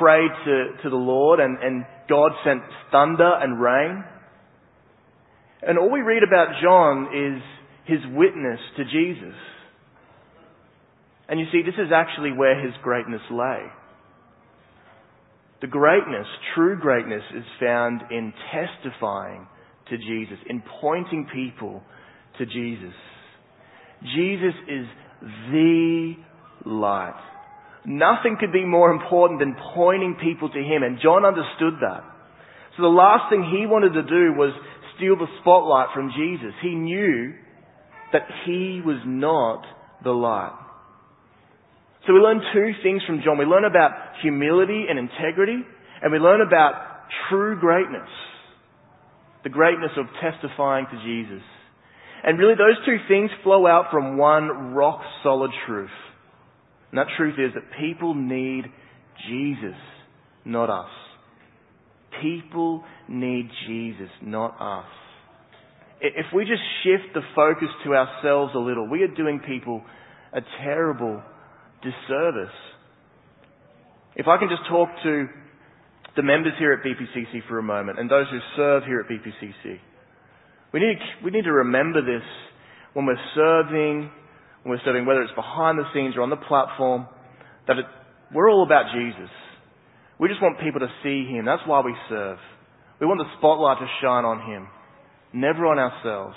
prayed 0.00 0.32
to, 0.46 0.82
to 0.82 0.90
the 0.90 0.96
Lord 0.96 1.38
and, 1.38 1.58
and 1.62 1.86
God 2.08 2.32
sent 2.44 2.62
thunder 2.90 3.38
and 3.40 3.60
rain. 3.60 4.02
And 5.66 5.78
all 5.78 5.90
we 5.90 6.00
read 6.00 6.22
about 6.22 6.60
John 6.62 7.08
is 7.14 7.42
his 7.86 8.00
witness 8.14 8.60
to 8.76 8.84
Jesus. 8.84 9.34
And 11.28 11.40
you 11.40 11.46
see, 11.52 11.62
this 11.62 11.74
is 11.74 11.90
actually 11.94 12.32
where 12.32 12.62
his 12.62 12.74
greatness 12.82 13.22
lay. 13.30 13.64
The 15.62 15.66
greatness, 15.68 16.26
true 16.54 16.78
greatness, 16.78 17.22
is 17.34 17.44
found 17.58 18.02
in 18.10 18.34
testifying 18.52 19.46
to 19.88 19.96
Jesus, 19.96 20.38
in 20.48 20.62
pointing 20.80 21.26
people 21.32 21.82
to 22.38 22.44
Jesus. 22.44 22.94
Jesus 24.14 24.54
is 24.68 24.86
the 25.50 26.14
light. 26.66 27.20
Nothing 27.86 28.36
could 28.38 28.52
be 28.52 28.64
more 28.64 28.90
important 28.90 29.40
than 29.40 29.56
pointing 29.74 30.16
people 30.22 30.50
to 30.50 30.58
Him, 30.58 30.82
and 30.82 30.98
John 31.02 31.24
understood 31.24 31.74
that. 31.80 32.04
So 32.76 32.82
the 32.82 32.88
last 32.88 33.30
thing 33.30 33.46
he 33.46 33.66
wanted 33.66 33.94
to 33.94 34.02
do 34.02 34.34
was 34.34 34.50
steal 34.96 35.16
the 35.16 35.26
spotlight 35.40 35.88
from 35.94 36.12
Jesus. 36.16 36.54
He 36.62 36.74
knew 36.74 37.34
that 38.12 38.22
he 38.46 38.80
was 38.84 39.02
not 39.06 39.64
the 40.02 40.12
light. 40.12 40.60
So 42.06 42.12
we 42.12 42.20
learn 42.20 42.40
two 42.52 42.72
things 42.82 43.02
from 43.06 43.22
John. 43.24 43.38
We 43.38 43.44
learn 43.44 43.64
about 43.64 43.90
humility 44.22 44.86
and 44.88 44.98
integrity, 44.98 45.58
and 46.02 46.12
we 46.12 46.18
learn 46.18 46.40
about 46.40 46.74
true 47.28 47.58
greatness. 47.58 48.08
The 49.42 49.50
greatness 49.50 49.90
of 49.96 50.06
testifying 50.22 50.86
to 50.90 50.96
Jesus. 51.02 51.42
And 52.22 52.38
really 52.38 52.54
those 52.54 52.82
two 52.86 52.96
things 53.08 53.30
flow 53.42 53.66
out 53.66 53.86
from 53.90 54.16
one 54.16 54.74
rock 54.74 55.00
solid 55.22 55.50
truth. 55.66 55.90
And 56.90 56.98
that 56.98 57.06
truth 57.16 57.34
is 57.38 57.52
that 57.54 57.64
people 57.78 58.14
need 58.14 58.64
Jesus, 59.28 59.76
not 60.44 60.70
us. 60.70 61.03
People 62.22 62.84
need 63.08 63.48
Jesus, 63.66 64.08
not 64.22 64.56
us. 64.60 64.90
If 66.00 66.26
we 66.34 66.44
just 66.44 66.62
shift 66.82 67.14
the 67.14 67.22
focus 67.34 67.68
to 67.84 67.94
ourselves 67.94 68.52
a 68.54 68.58
little, 68.58 68.88
we 68.88 69.02
are 69.02 69.08
doing 69.08 69.40
people 69.46 69.82
a 70.32 70.40
terrible 70.62 71.22
disservice. 71.82 72.54
If 74.16 74.28
I 74.28 74.38
can 74.38 74.48
just 74.48 74.68
talk 74.68 74.88
to 75.04 75.28
the 76.16 76.22
members 76.22 76.52
here 76.58 76.72
at 76.72 76.84
BPCC 76.84 77.46
for 77.48 77.58
a 77.58 77.62
moment 77.62 77.98
and 77.98 78.10
those 78.10 78.26
who 78.30 78.38
serve 78.56 78.84
here 78.84 79.00
at 79.00 79.08
BPCC. 79.08 79.78
We 80.72 80.80
need, 80.80 80.98
we 81.24 81.30
need 81.30 81.44
to 81.44 81.52
remember 81.52 82.02
this 82.02 82.22
when 82.92 83.06
we're 83.06 83.16
serving, 83.34 84.10
when 84.62 84.70
we're 84.70 84.84
serving, 84.84 85.06
whether 85.06 85.22
it's 85.22 85.34
behind 85.34 85.78
the 85.78 85.84
scenes 85.92 86.14
or 86.16 86.22
on 86.22 86.30
the 86.30 86.36
platform, 86.36 87.06
that 87.66 87.78
it, 87.78 87.84
we're 88.32 88.50
all 88.50 88.64
about 88.64 88.86
Jesus. 88.94 89.30
We 90.18 90.28
just 90.28 90.40
want 90.42 90.60
people 90.60 90.80
to 90.80 90.90
see 91.02 91.26
Him. 91.26 91.44
That's 91.44 91.62
why 91.66 91.80
we 91.80 91.94
serve. 92.08 92.38
We 93.00 93.06
want 93.06 93.18
the 93.18 93.30
spotlight 93.38 93.78
to 93.78 93.86
shine 94.00 94.24
on 94.24 94.50
Him, 94.50 94.68
never 95.32 95.66
on 95.66 95.78
ourselves. 95.78 96.36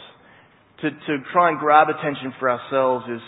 To, 0.81 0.89
to 0.89 1.23
try 1.31 1.49
and 1.49 1.59
grab 1.59 1.87
attention 1.89 2.33
for 2.39 2.49
ourselves 2.49 3.05
is 3.09 3.21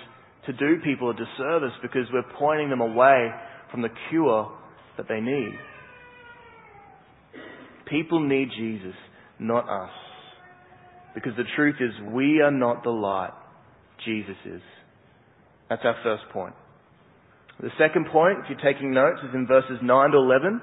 to 0.48 0.54
do 0.54 0.82
people 0.84 1.10
a 1.10 1.14
disservice 1.14 1.74
because 1.82 2.06
we're 2.12 2.38
pointing 2.38 2.70
them 2.70 2.82
away 2.82 3.30
from 3.72 3.82
the 3.82 3.90
cure 4.10 4.52
that 4.98 5.08
they 5.08 5.20
need. 5.20 5.54
People 7.90 8.20
need 8.28 8.50
Jesus, 8.56 8.96
not 9.40 9.68
us. 9.68 9.90
Because 11.16 11.34
the 11.38 11.44
truth 11.56 11.76
is, 11.80 11.92
we 12.14 12.42
are 12.42 12.52
not 12.52 12.84
the 12.84 12.92
light. 12.92 13.34
Jesus 14.06 14.36
is. 14.46 14.62
That's 15.70 15.82
our 15.84 15.96
first 16.04 16.24
point. 16.32 16.54
The 17.62 17.70
second 17.78 18.08
point, 18.12 18.40
if 18.40 18.50
you're 18.50 18.74
taking 18.74 18.94
notes, 18.94 19.20
is 19.28 19.36
in 19.36 19.46
verses 19.46 19.80
9 19.82 20.12
to 20.12 20.18
11. 20.18 20.62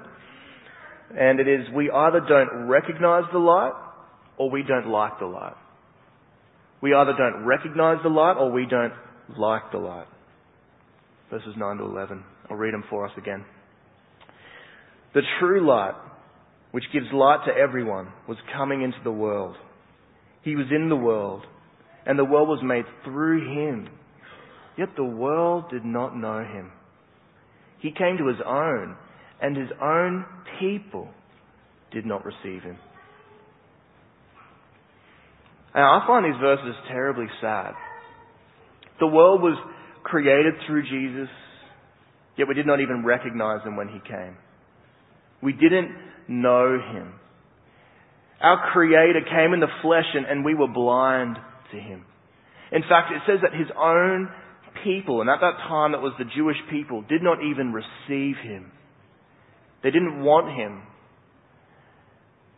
And 1.18 1.40
it 1.40 1.46
is, 1.46 1.66
we 1.74 1.90
either 1.90 2.20
don't 2.20 2.66
recognize 2.66 3.24
the 3.32 3.38
light 3.38 3.72
or 4.38 4.50
we 4.50 4.62
don't 4.62 4.88
like 4.88 5.18
the 5.18 5.26
light. 5.26 5.56
We 6.80 6.94
either 6.94 7.12
don't 7.16 7.44
recognize 7.44 7.98
the 8.02 8.08
light 8.08 8.36
or 8.38 8.50
we 8.50 8.66
don't 8.66 8.92
like 9.38 9.70
the 9.72 9.78
light. 9.78 10.06
Verses 11.30 11.54
9 11.56 11.76
to 11.76 11.84
11. 11.84 12.24
I'll 12.50 12.56
read 12.56 12.72
them 12.72 12.84
for 12.88 13.06
us 13.06 13.12
again. 13.18 13.44
The 15.14 15.22
true 15.38 15.66
light, 15.66 15.94
which 16.72 16.84
gives 16.92 17.06
light 17.12 17.40
to 17.46 17.52
everyone, 17.52 18.08
was 18.28 18.36
coming 18.56 18.82
into 18.82 18.98
the 19.04 19.12
world. 19.12 19.56
He 20.42 20.56
was 20.56 20.66
in 20.70 20.88
the 20.88 20.96
world, 20.96 21.44
and 22.06 22.18
the 22.18 22.24
world 22.24 22.48
was 22.48 22.60
made 22.62 22.84
through 23.04 23.68
him. 23.68 23.88
Yet 24.78 24.90
the 24.96 25.04
world 25.04 25.70
did 25.70 25.84
not 25.84 26.16
know 26.16 26.38
him. 26.38 26.70
He 27.86 27.92
came 27.92 28.16
to 28.18 28.26
his 28.26 28.42
own, 28.44 28.96
and 29.40 29.56
his 29.56 29.68
own 29.80 30.24
people 30.58 31.08
did 31.92 32.04
not 32.04 32.24
receive 32.24 32.64
him. 32.64 32.76
Now, 35.72 36.00
I 36.00 36.04
find 36.04 36.24
these 36.24 36.40
verses 36.40 36.74
terribly 36.88 37.26
sad. 37.40 37.74
The 38.98 39.06
world 39.06 39.40
was 39.40 39.56
created 40.02 40.54
through 40.66 40.82
Jesus, 40.82 41.28
yet 42.36 42.48
we 42.48 42.54
did 42.54 42.66
not 42.66 42.80
even 42.80 43.04
recognize 43.04 43.64
him 43.64 43.76
when 43.76 43.86
he 43.86 44.00
came. 44.00 44.36
We 45.40 45.52
didn't 45.52 45.92
know 46.26 46.80
him. 46.92 47.12
Our 48.40 48.72
Creator 48.72 49.20
came 49.30 49.52
in 49.54 49.60
the 49.60 49.70
flesh 49.80 50.10
and, 50.12 50.26
and 50.26 50.44
we 50.44 50.56
were 50.56 50.66
blind 50.66 51.36
to 51.70 51.78
him. 51.78 52.04
In 52.72 52.82
fact, 52.82 53.12
it 53.12 53.22
says 53.28 53.38
that 53.42 53.56
his 53.56 53.68
own 53.78 54.28
people, 54.82 55.20
and 55.20 55.30
at 55.30 55.40
that 55.40 55.56
time 55.68 55.94
it 55.94 56.00
was 56.00 56.12
the 56.18 56.24
Jewish 56.36 56.56
people, 56.70 57.02
did 57.02 57.22
not 57.22 57.38
even 57.42 57.72
receive 57.72 58.36
him. 58.42 58.72
They 59.82 59.90
didn't 59.90 60.22
want 60.22 60.48
him. 60.48 60.82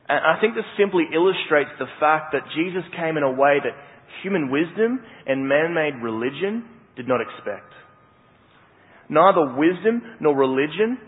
And 0.09 0.21
I 0.25 0.41
think 0.41 0.55
this 0.55 0.65
simply 0.79 1.05
illustrates 1.13 1.71
the 1.79 1.91
fact 2.01 2.33
that 2.33 2.43
Jesus 2.57 2.83
came 2.97 3.17
in 3.17 3.23
a 3.23 3.31
way 3.31 3.59
that 3.63 3.77
human 4.23 4.51
wisdom 4.51 5.01
and 5.27 5.49
man-made 5.49 6.03
religion 6.03 6.65
did 6.97 7.07
not 7.07 7.21
expect. 7.21 7.73
Neither 9.09 9.55
wisdom 9.57 10.03
nor 10.21 10.35
religion 10.35 10.99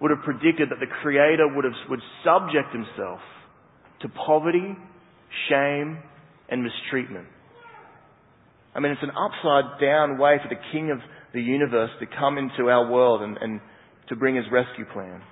would 0.00 0.10
have 0.10 0.22
predicted 0.24 0.70
that 0.70 0.80
the 0.80 0.90
Creator 1.02 1.48
would, 1.54 1.64
have, 1.64 1.78
would 1.88 2.00
subject 2.24 2.72
himself 2.72 3.20
to 4.02 4.08
poverty, 4.08 4.76
shame, 5.48 5.98
and 6.48 6.62
mistreatment. 6.62 7.26
I 8.74 8.80
mean, 8.80 8.92
it's 8.92 9.02
an 9.02 9.14
upside 9.14 9.80
down 9.80 10.18
way 10.18 10.36
for 10.42 10.48
the 10.48 10.60
King 10.72 10.90
of 10.90 10.98
the 11.32 11.40
universe 11.42 11.90
to 12.00 12.06
come 12.06 12.38
into 12.38 12.70
our 12.70 12.90
world 12.90 13.22
and, 13.22 13.36
and 13.38 13.60
to 14.08 14.16
bring 14.16 14.36
his 14.36 14.44
rescue 14.50 14.84
plan. 14.92 15.22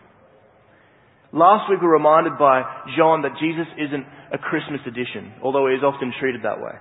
Last 1.32 1.70
week 1.70 1.80
we 1.80 1.87
were 1.87 1.96
reminded 1.96 2.37
by 2.38 2.62
John 2.96 3.22
that 3.22 3.40
Jesus 3.40 3.66
isn't 3.80 4.06
a 4.32 4.38
Christmas 4.38 4.80
edition, 4.87 5.32
although 5.42 5.66
he 5.66 5.75
is 5.75 5.82
often 5.82 6.12
treated 6.20 6.44
that 6.44 6.61
way. 6.61 6.76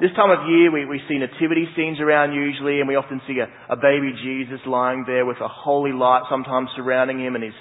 This 0.00 0.12
time 0.16 0.30
of 0.30 0.48
year 0.48 0.70
we, 0.70 0.84
we 0.84 1.00
see 1.08 1.16
nativity 1.16 1.66
scenes 1.76 2.00
around 2.00 2.32
usually 2.32 2.80
and 2.80 2.88
we 2.88 2.96
often 2.96 3.20
see 3.26 3.40
a, 3.40 3.48
a 3.72 3.76
baby 3.76 4.12
Jesus 4.22 4.60
lying 4.66 5.04
there 5.06 5.24
with 5.24 5.40
a 5.40 5.48
holy 5.48 5.92
light 5.92 6.24
sometimes 6.30 6.68
surrounding 6.76 7.20
him 7.20 7.34
and 7.34 7.44
he's 7.44 7.56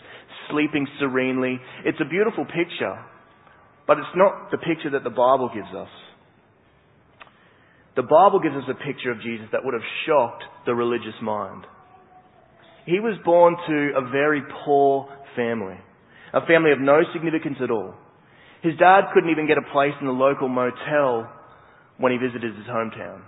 sleeping 0.52 0.88
serenely. 1.00 1.60
It's 1.86 2.00
a 2.00 2.08
beautiful 2.08 2.46
picture, 2.46 3.00
but 3.88 3.98
it's 3.98 4.16
not 4.16 4.52
the 4.52 4.58
picture 4.58 4.92
that 4.92 5.04
the 5.04 5.10
Bible 5.10 5.50
gives 5.54 5.72
us. 5.76 5.92
The 8.00 8.08
Bible 8.08 8.40
gives 8.40 8.56
us 8.56 8.64
a 8.72 8.80
picture 8.80 9.12
of 9.12 9.20
Jesus 9.20 9.52
that 9.52 9.60
would 9.60 9.74
have 9.74 9.84
shocked 10.08 10.48
the 10.66 10.72
religious 10.72 11.20
mind. 11.22 11.68
He 12.86 13.04
was 13.04 13.20
born 13.26 13.60
to 13.68 13.78
a 13.92 14.08
very 14.08 14.40
poor 14.64 15.12
family, 15.36 15.76
a 16.32 16.40
family 16.48 16.72
of 16.72 16.80
no 16.80 17.04
significance 17.12 17.58
at 17.62 17.70
all. 17.70 18.00
His 18.64 18.80
dad 18.80 19.12
couldn't 19.14 19.32
even 19.32 19.52
get 19.52 19.58
a 19.60 19.72
place 19.76 19.92
in 20.00 20.08
the 20.08 20.16
local 20.16 20.48
motel 20.48 21.28
when 22.00 22.14
he 22.16 22.18
visited 22.18 22.56
his 22.56 22.72
hometown. 22.72 23.20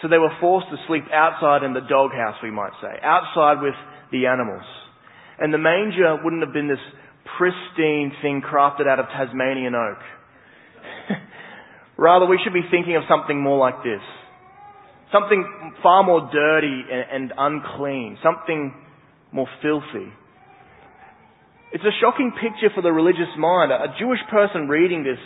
So 0.00 0.06
they 0.06 0.22
were 0.22 0.38
forced 0.38 0.70
to 0.70 0.78
sleep 0.86 1.10
outside 1.10 1.66
in 1.66 1.74
the 1.74 1.82
doghouse, 1.82 2.38
we 2.44 2.54
might 2.54 2.78
say, 2.78 2.94
outside 3.02 3.58
with 3.58 3.74
the 4.14 4.30
animals. 4.30 4.62
And 5.42 5.52
the 5.52 5.58
manger 5.58 6.14
wouldn't 6.22 6.46
have 6.46 6.54
been 6.54 6.70
this 6.70 6.86
pristine 7.34 8.14
thing 8.22 8.38
crafted 8.38 8.86
out 8.86 9.00
of 9.02 9.06
Tasmanian 9.10 9.74
oak. 9.74 9.98
Rather, 12.00 12.24
we 12.24 12.40
should 12.42 12.54
be 12.54 12.64
thinking 12.70 12.96
of 12.96 13.02
something 13.06 13.38
more 13.38 13.58
like 13.58 13.84
this. 13.84 14.00
Something 15.12 15.44
far 15.82 16.02
more 16.02 16.30
dirty 16.32 16.80
and, 16.90 17.28
and 17.28 17.32
unclean. 17.36 18.16
Something 18.24 18.72
more 19.32 19.46
filthy. 19.60 20.08
It's 21.72 21.84
a 21.84 21.92
shocking 22.00 22.32
picture 22.40 22.72
for 22.74 22.80
the 22.80 22.90
religious 22.90 23.28
mind. 23.36 23.70
A 23.70 23.92
Jewish 24.00 24.20
person 24.30 24.66
reading 24.66 25.04
this 25.04 25.18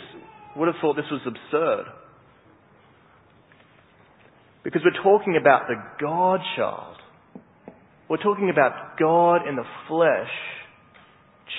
would 0.57 0.67
have 0.67 0.75
thought 0.81 0.97
this 0.97 1.05
was 1.09 1.21
absurd. 1.25 1.85
Because 4.65 4.81
we're 4.83 5.01
talking 5.01 5.37
about 5.39 5.67
the 5.69 5.75
God 6.01 6.41
child. 6.57 6.97
We're 8.09 8.21
talking 8.21 8.49
about 8.49 8.99
God 8.99 9.47
in 9.47 9.55
the 9.55 9.63
flesh 9.87 10.29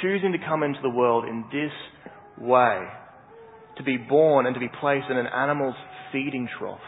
choosing 0.02 0.32
to 0.32 0.38
come 0.46 0.62
into 0.62 0.80
the 0.82 0.90
world 0.90 1.24
in 1.24 1.44
this 1.50 1.72
way. 2.38 2.86
To 3.76 3.82
be 3.82 3.96
born 3.96 4.46
and 4.46 4.54
to 4.54 4.60
be 4.60 4.70
placed 4.80 5.06
in 5.10 5.16
an 5.18 5.26
animal's 5.26 5.74
feeding 6.12 6.48
trough. 6.58 6.80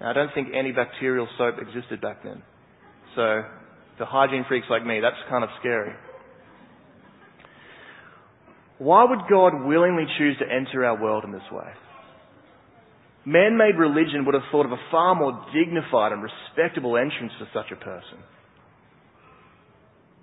Now, 0.00 0.10
I 0.10 0.12
don't 0.12 0.30
think 0.34 0.48
antibacterial 0.48 1.26
soap 1.36 1.56
existed 1.60 2.00
back 2.00 2.22
then. 2.22 2.42
So, 3.16 3.42
for 3.98 4.04
hygiene 4.04 4.44
freaks 4.46 4.66
like 4.70 4.86
me, 4.86 5.00
that's 5.00 5.16
kind 5.28 5.42
of 5.42 5.50
scary. 5.58 5.92
Why 8.78 9.04
would 9.04 9.26
God 9.28 9.66
willingly 9.66 10.04
choose 10.18 10.38
to 10.38 10.44
enter 10.44 10.84
our 10.84 11.02
world 11.02 11.24
in 11.24 11.32
this 11.32 11.42
way? 11.50 11.66
Man-made 13.24 13.76
religion 13.76 14.24
would 14.24 14.34
have 14.34 14.46
thought 14.52 14.66
of 14.66 14.72
a 14.72 14.80
far 14.90 15.16
more 15.16 15.44
dignified 15.52 16.12
and 16.12 16.22
respectable 16.22 16.96
entrance 16.96 17.32
for 17.38 17.48
such 17.52 17.72
a 17.72 17.76
person. 17.76 18.22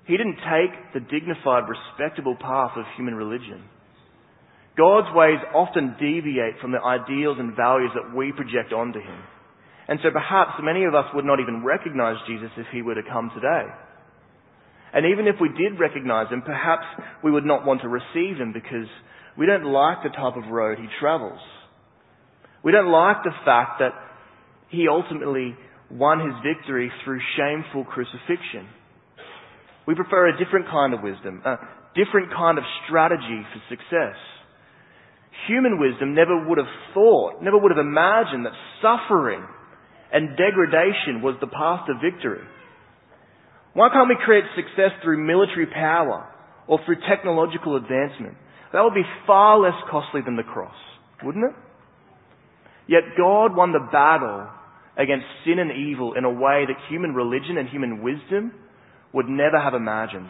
He 0.08 0.16
didn't 0.16 0.38
take 0.38 0.94
the 0.94 1.02
dignified, 1.02 1.64
respectable 1.68 2.36
path 2.36 2.72
of 2.78 2.86
human 2.96 3.16
religion. 3.16 3.64
God's 4.78 5.08
ways 5.16 5.40
often 5.54 5.96
deviate 6.00 6.60
from 6.60 6.72
the 6.72 6.84
ideals 6.84 7.38
and 7.40 7.56
values 7.56 7.92
that 7.96 8.16
we 8.16 8.32
project 8.32 8.74
onto 8.74 9.00
Him. 9.00 9.20
And 9.88 10.00
so 10.04 10.12
perhaps 10.12 10.60
many 10.62 10.84
of 10.84 10.96
us 10.96 11.06
would 11.14 11.26
not 11.26 11.40
even 11.40 11.64
recognize 11.64 12.18
Jesus 12.28 12.52
if 12.58 12.68
He 12.74 12.82
were 12.82 12.96
to 12.96 13.04
come 13.04 13.32
today. 13.34 13.72
And 14.94 15.06
even 15.08 15.28
if 15.28 15.36
we 15.40 15.50
did 15.50 15.80
recognize 15.80 16.32
Him, 16.32 16.42
perhaps 16.42 16.86
we 17.24 17.32
would 17.32 17.46
not 17.46 17.66
want 17.66 17.82
to 17.82 17.88
receive 17.88 18.38
Him 18.38 18.52
because 18.52 18.88
we 19.38 19.46
don't 19.46 19.66
like 19.66 20.04
the 20.04 20.10
type 20.10 20.36
of 20.36 20.52
road 20.52 20.80
He 20.80 20.88
travels. 21.00 21.40
We 22.64 22.72
don't 22.72 22.92
like 22.92 23.24
the 23.24 23.36
fact 23.46 23.80
that 23.80 23.94
He 24.70 24.88
ultimately 24.90 25.56
won 25.90 26.20
His 26.20 26.36
victory 26.44 26.92
through 27.04 27.20
shameful 27.38 27.86
crucifixion. 27.86 28.68
We 29.88 29.96
prefer 29.96 30.28
a 30.28 30.38
different 30.44 30.68
kind 30.68 30.94
of 30.94 31.02
wisdom, 31.02 31.44
a 31.46 31.58
different 31.96 32.34
kind 32.34 32.58
of 32.58 32.64
strategy 32.88 33.46
for 33.54 33.62
success. 33.70 34.18
Human 35.48 35.80
wisdom 35.80 36.16
never 36.16 36.48
would 36.48 36.58
have 36.58 36.72
thought, 36.94 37.42
never 37.42 37.58
would 37.58 37.72
have 37.72 37.86
imagined 37.86 38.46
that 38.46 38.54
suffering 38.82 39.44
and 40.12 40.38
degradation 40.38 41.22
was 41.22 41.36
the 41.42 41.48
path 41.48 41.88
to 41.88 41.94
victory. 42.00 42.44
Why 43.74 43.90
can't 43.90 44.08
we 44.08 44.16
create 44.24 44.46
success 44.56 44.96
through 45.04 45.26
military 45.26 45.68
power 45.68 46.26
or 46.68 46.80
through 46.86 47.04
technological 47.10 47.76
advancement? 47.76 48.38
That 48.72 48.82
would 48.82 48.94
be 48.94 49.04
far 49.28 49.60
less 49.60 49.76
costly 49.92 50.22
than 50.24 50.38
the 50.38 50.44
cross, 50.44 50.76
wouldn't 51.22 51.44
it? 51.44 51.56
Yet 52.88 53.18
God 53.18 53.56
won 53.56 53.74
the 53.74 53.88
battle 53.92 54.48
against 54.98 55.26
sin 55.44 55.60
and 55.60 55.72
evil 55.72 56.14
in 56.14 56.24
a 56.24 56.32
way 56.32 56.64
that 56.66 56.90
human 56.90 57.14
religion 57.14 57.58
and 57.58 57.68
human 57.68 58.02
wisdom 58.02 58.54
would 59.14 59.28
never 59.28 59.60
have 59.60 59.74
imagined. 59.74 60.30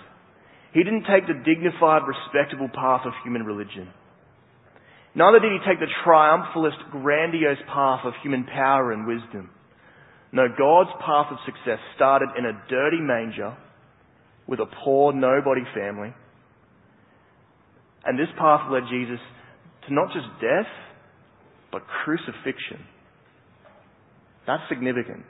He 0.74 0.84
didn't 0.84 1.06
take 1.06 1.28
the 1.28 1.38
dignified, 1.46 2.02
respectable 2.08 2.70
path 2.74 3.02
of 3.06 3.14
human 3.24 3.44
religion. 3.44 3.90
Neither 5.16 5.40
did 5.40 5.52
he 5.54 5.60
take 5.68 5.80
the 5.80 5.88
triumphalist, 6.06 6.92
grandiose 6.92 7.64
path 7.74 8.02
of 8.04 8.14
human 8.22 8.44
power 8.44 8.92
and 8.92 9.08
wisdom. 9.08 9.50
No, 10.34 10.48
God's 10.50 10.90
path 11.00 11.28
of 11.32 11.38
success 11.46 11.80
started 11.96 12.30
in 12.38 12.46
a 12.46 12.62
dirty 12.70 13.00
manger 13.00 13.56
with 14.46 14.60
a 14.60 14.66
poor, 14.84 15.14
nobody 15.14 15.62
family. 15.74 16.14
And 18.04 18.20
this 18.20 18.28
path 18.38 18.70
led 18.70 18.84
Jesus 18.92 19.20
to 19.88 19.94
not 19.94 20.08
just 20.08 20.28
death, 20.42 20.70
but 21.72 21.84
crucifixion. 22.04 22.86
That's 24.46 24.64
significant. 24.68 25.24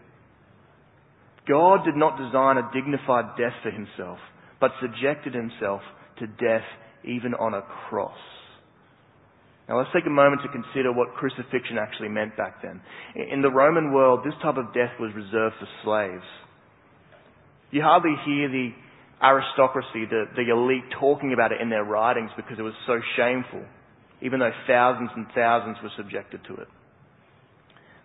God 1.47 1.85
did 1.85 1.95
not 1.95 2.17
design 2.17 2.57
a 2.57 2.69
dignified 2.73 3.37
death 3.37 3.53
for 3.61 3.69
himself, 3.69 4.17
but 4.59 4.71
subjected 4.81 5.35
himself 5.35 5.81
to 6.19 6.27
death 6.27 6.65
even 7.03 7.35
on 7.35 7.53
a 7.53 7.61
cross. 7.87 8.17
Now 9.67 9.79
let's 9.79 9.89
take 9.93 10.05
a 10.05 10.13
moment 10.13 10.41
to 10.43 10.49
consider 10.49 10.93
what 10.93 11.13
crucifixion 11.15 11.77
actually 11.79 12.09
meant 12.09 12.37
back 12.37 12.61
then. 12.61 12.81
In 13.15 13.41
the 13.41 13.49
Roman 13.49 13.91
world, 13.91 14.21
this 14.23 14.33
type 14.41 14.57
of 14.57 14.73
death 14.73 14.93
was 14.99 15.11
reserved 15.15 15.55
for 15.59 15.67
slaves. 15.83 16.25
You 17.71 17.81
hardly 17.81 18.13
hear 18.25 18.47
the 18.47 18.69
aristocracy, 19.21 20.05
the, 20.05 20.25
the 20.35 20.51
elite 20.51 20.85
talking 20.99 21.33
about 21.33 21.51
it 21.51 21.61
in 21.61 21.69
their 21.69 21.83
writings 21.83 22.29
because 22.35 22.59
it 22.59 22.61
was 22.61 22.77
so 22.85 22.99
shameful, 23.17 23.63
even 24.21 24.39
though 24.39 24.51
thousands 24.67 25.09
and 25.15 25.25
thousands 25.33 25.77
were 25.81 25.91
subjected 25.97 26.41
to 26.47 26.53
it. 26.61 26.67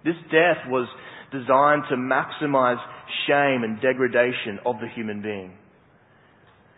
This 0.03 0.17
death 0.33 0.65
was 0.69 0.89
designed 1.31 1.85
to 1.91 1.97
maximize 1.97 2.81
shame 3.27 3.63
and 3.65 3.81
degradation 3.83 4.61
of 4.65 4.77
the 4.81 4.89
human 4.89 5.21
being. 5.21 5.53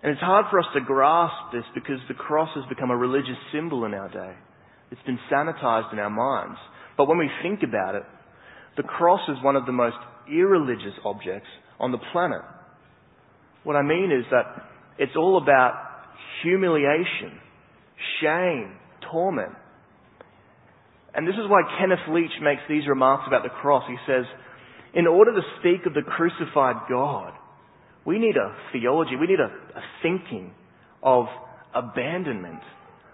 And 0.03 0.11
it's 0.11 0.21
hard 0.21 0.47
for 0.51 0.59
us 0.59 0.67
to 0.75 0.81
grasp 0.81 1.53
this 1.53 1.65
because 1.75 2.01
the 2.09 2.15
cross 2.15 2.51
has 2.57 2.65
become 2.69 2.91
a 2.91 2.97
religious 2.97 3.39
symbol 3.53 3.85
in 3.85 3.95
our 3.95 4.09
day. 4.09 4.35
It's 4.93 5.03
been 5.07 5.19
sanitized 5.33 5.93
in 5.93 5.99
our 5.99 6.11
minds. 6.11 6.59
But 6.97 7.09
when 7.09 7.19
we 7.19 7.31
think 7.43 7.61
about 7.67 7.95
it, 7.95 8.03
the 8.77 8.83
cross 8.83 9.27
is 9.29 9.43
one 9.43 9.57
of 9.57 9.67
the 9.67 9.73
most 9.73 9.97
irreligious 10.31 10.95
objects 11.05 11.49
on 11.81 11.93
the 11.93 11.99
planet. 12.13 12.43
What 13.65 13.75
I 13.75 13.83
mean 13.83 14.13
is 14.13 14.25
that 14.31 14.45
it's 14.99 15.17
all 15.17 15.41
about 15.43 15.73
humiliation, 16.43 17.41
shame, 18.21 18.77
torment. 19.11 19.53
And 21.15 21.27
this 21.27 21.35
is 21.35 21.49
why 21.49 21.63
Kenneth 21.81 22.07
Leech 22.11 22.31
makes 22.43 22.63
these 22.69 22.87
remarks 22.87 23.25
about 23.27 23.43
the 23.43 23.51
cross. 23.51 23.85
He 23.89 23.97
says, 24.07 24.25
in 24.95 25.07
order 25.07 25.33
to 25.33 25.43
speak 25.61 25.87
of 25.87 25.95
the 25.95 26.03
crucified 26.03 26.77
God, 26.89 27.33
we 28.05 28.19
need 28.19 28.37
a 28.37 28.55
theology, 28.73 29.17
we 29.19 29.27
need 29.27 29.41
a, 29.41 29.79
a 29.79 29.83
thinking 30.03 30.53
of 31.03 31.27
abandonment, 31.75 32.61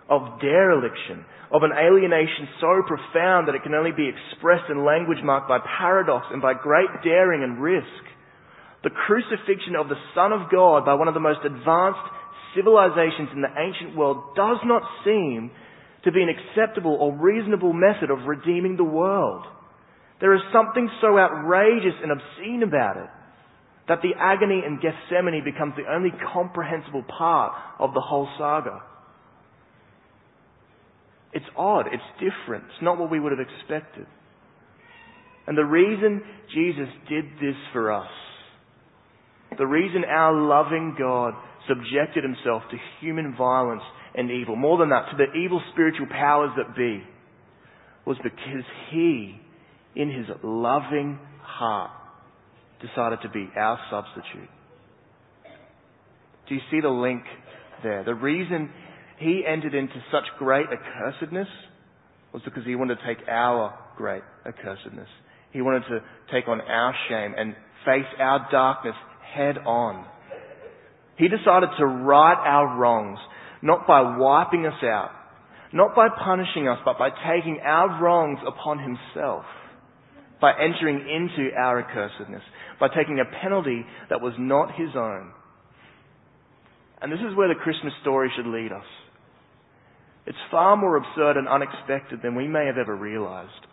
of 0.09 0.41
dereliction, 0.41 1.25
of 1.53 1.63
an 1.63 1.73
alienation 1.73 2.49
so 2.61 2.81
profound 2.89 3.49
that 3.49 3.55
it 3.55 3.63
can 3.63 3.75
only 3.75 3.93
be 3.93 4.09
expressed 4.09 4.69
in 4.71 4.85
language 4.85 5.21
marked 5.23 5.49
by 5.49 5.59
paradox 5.79 6.27
and 6.33 6.41
by 6.41 6.55
great 6.55 6.89
daring 7.05 7.43
and 7.45 7.61
risk. 7.61 8.05
The 8.85 8.91
crucifixion 8.91 9.77
of 9.77 9.89
the 9.89 10.01
Son 10.15 10.33
of 10.33 10.51
God 10.51 10.85
by 10.85 10.95
one 10.95 11.09
of 11.09 11.15
the 11.15 11.25
most 11.25 11.45
advanced 11.45 12.05
civilizations 12.57 13.29
in 13.35 13.43
the 13.43 13.53
ancient 13.53 13.97
world 13.97 14.37
does 14.37 14.59
not 14.65 14.83
seem 15.05 15.51
to 16.05 16.13
be 16.13 16.23
an 16.23 16.33
acceptable 16.33 16.97
or 16.97 17.13
reasonable 17.13 17.73
method 17.73 18.11
of 18.11 18.27
redeeming 18.27 18.77
the 18.77 18.85
world. 18.85 19.45
There 20.21 20.35
is 20.35 20.41
something 20.53 20.89
so 21.01 21.19
outrageous 21.19 21.95
and 22.03 22.13
obscene 22.13 22.63
about 22.63 22.97
it 22.97 23.11
that 23.89 24.01
the 24.03 24.13
agony 24.19 24.63
in 24.65 24.81
Gethsemane 24.81 25.45
becomes 25.45 25.75
the 25.77 25.91
only 25.91 26.11
comprehensible 26.33 27.05
part 27.09 27.53
of 27.79 27.95
the 27.95 28.01
whole 28.01 28.29
saga. 28.39 28.83
It's 31.33 31.45
odd. 31.57 31.87
It's 31.93 32.03
different. 32.15 32.65
It's 32.65 32.83
not 32.83 32.99
what 32.99 33.11
we 33.11 33.21
would 33.21 33.33
have 33.33 33.41
expected. 33.41 34.07
And 35.47 35.57
the 35.57 35.65
reason 35.65 36.23
Jesus 36.55 36.89
did 37.09 37.25
this 37.41 37.57
for 37.73 37.93
us, 37.93 38.11
the 39.57 39.67
reason 39.67 40.05
our 40.05 40.35
loving 40.35 40.95
God 40.99 41.35
subjected 41.67 42.23
himself 42.23 42.63
to 42.71 42.77
human 43.01 43.35
violence 43.37 43.83
and 44.15 44.31
evil, 44.31 44.57
more 44.57 44.79
than 44.79 44.91
that, 44.91 45.11
to 45.11 45.17
the 45.17 45.33
evil 45.39 45.61
spiritual 45.73 46.07
powers 46.11 46.51
that 46.57 46.77
be, 46.77 47.03
was 48.07 48.17
because 48.23 48.65
he, 48.91 49.39
in 49.95 50.11
his 50.11 50.27
loving 50.43 51.19
heart, 51.43 51.91
decided 52.81 53.19
to 53.23 53.29
be 53.29 53.49
our 53.57 53.79
substitute. 53.91 54.49
Do 56.49 56.55
you 56.55 56.61
see 56.71 56.81
the 56.81 56.89
link 56.89 57.23
there? 57.83 58.05
The 58.05 58.15
reason 58.15 58.71
he 59.19 59.43
entered 59.47 59.75
into 59.75 59.95
such 60.13 60.25
great 60.39 60.67
accursedness 60.67 61.49
was 62.33 62.43
because 62.45 62.65
he 62.65 62.75
wanted 62.75 62.99
to 62.99 63.15
take 63.15 63.27
our 63.29 63.77
great 63.97 64.23
accursedness. 64.47 65.09
He 65.53 65.63
wanted 65.63 65.83
to 65.89 66.01
take 66.33 66.47
on 66.49 66.61
our 66.61 66.95
shame 67.09 67.35
and 67.37 67.55
face 67.85 68.07
our 68.19 68.49
darkness 68.51 68.95
head 69.35 69.59
on. 69.59 70.05
He 71.17 71.29
decided 71.29 71.71
to 71.79 71.87
right 71.87 72.39
our 72.47 72.79
wrongs, 72.79 73.19
not 73.63 73.87
by 73.87 74.17
wiping 74.17 74.67
us 74.67 74.83
out, 74.85 75.11
not 75.73 75.97
by 75.97 76.09
punishing 76.25 76.69
us, 76.69 76.79
but 76.85 76.99
by 76.99 77.11
taking 77.11 77.61
our 77.65 78.01
wrongs 78.01 78.39
upon 78.47 78.79
himself, 78.79 79.45
by 80.41 80.53
entering 80.53 81.01
into 81.01 81.51
our 81.57 81.83
accursedness, 81.83 82.43
by 82.79 82.89
taking 82.89 83.19
a 83.19 83.43
penalty 83.43 83.85
that 84.11 84.21
was 84.21 84.35
not 84.39 84.77
his 84.77 84.91
own. 84.95 85.33
And 87.01 87.11
this 87.11 87.21
is 87.21 87.37
where 87.37 87.49
the 87.49 87.55
Christmas 87.55 87.93
story 88.03 88.31
should 88.37 88.47
lead 88.47 88.71
us. 88.71 88.85
It's 90.29 90.37
far 90.51 90.77
more 90.77 90.99
absurd 90.99 91.39
and 91.39 91.49
unexpected 91.49 92.21
than 92.23 92.35
we 92.35 92.47
may 92.47 92.67
have 92.67 92.77
ever 92.77 92.95
realized. 92.95 93.65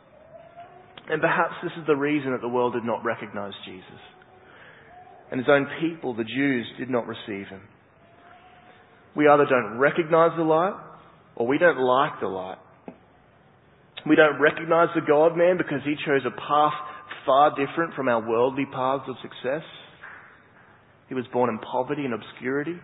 And 1.10 1.22
perhaps 1.22 1.56
this 1.62 1.74
is 1.78 1.86
the 1.86 1.98
reason 1.98 2.32
that 2.32 2.39
the 2.39 2.48
world 2.48 2.72
did 2.72 2.86
not 2.86 3.04
recognize 3.04 3.52
Jesus. 3.65 4.00
And 5.30 5.38
his 5.38 5.50
own 5.50 5.68
people, 5.82 6.15
the 6.15 6.24
Jews, 6.24 6.65
did 6.80 6.89
not 6.89 7.08
receive 7.08 7.48
him. 7.48 7.60
We 9.18 9.28
either 9.28 9.46
don't 9.50 9.78
recognize 9.78 10.32
the 10.38 10.44
light 10.44 10.80
or 11.36 11.46
we 11.46 11.58
don't 11.58 11.78
like 11.78 12.22
the 12.22 12.28
light. 12.28 12.58
We 14.08 14.15
don't 14.15 14.39
recognize 14.39 14.88
the 14.96 15.02
God 15.06 15.36
man 15.36 15.58
because 15.58 15.82
he 15.84 15.96
chose 16.06 16.22
a 16.26 16.32
path 16.32 16.74
far 17.26 17.50
different 17.50 17.96
from 17.96 18.08
our 18.08 18.26
worldly 18.26 18.65
paths 18.72 19.04
of 19.10 19.15
success. 19.22 19.68
He 21.10 21.15
was 21.15 21.26
born 21.34 21.50
in 21.50 21.60
poverty 21.60 22.06
and 22.06 22.13
obscurity. 22.13 22.80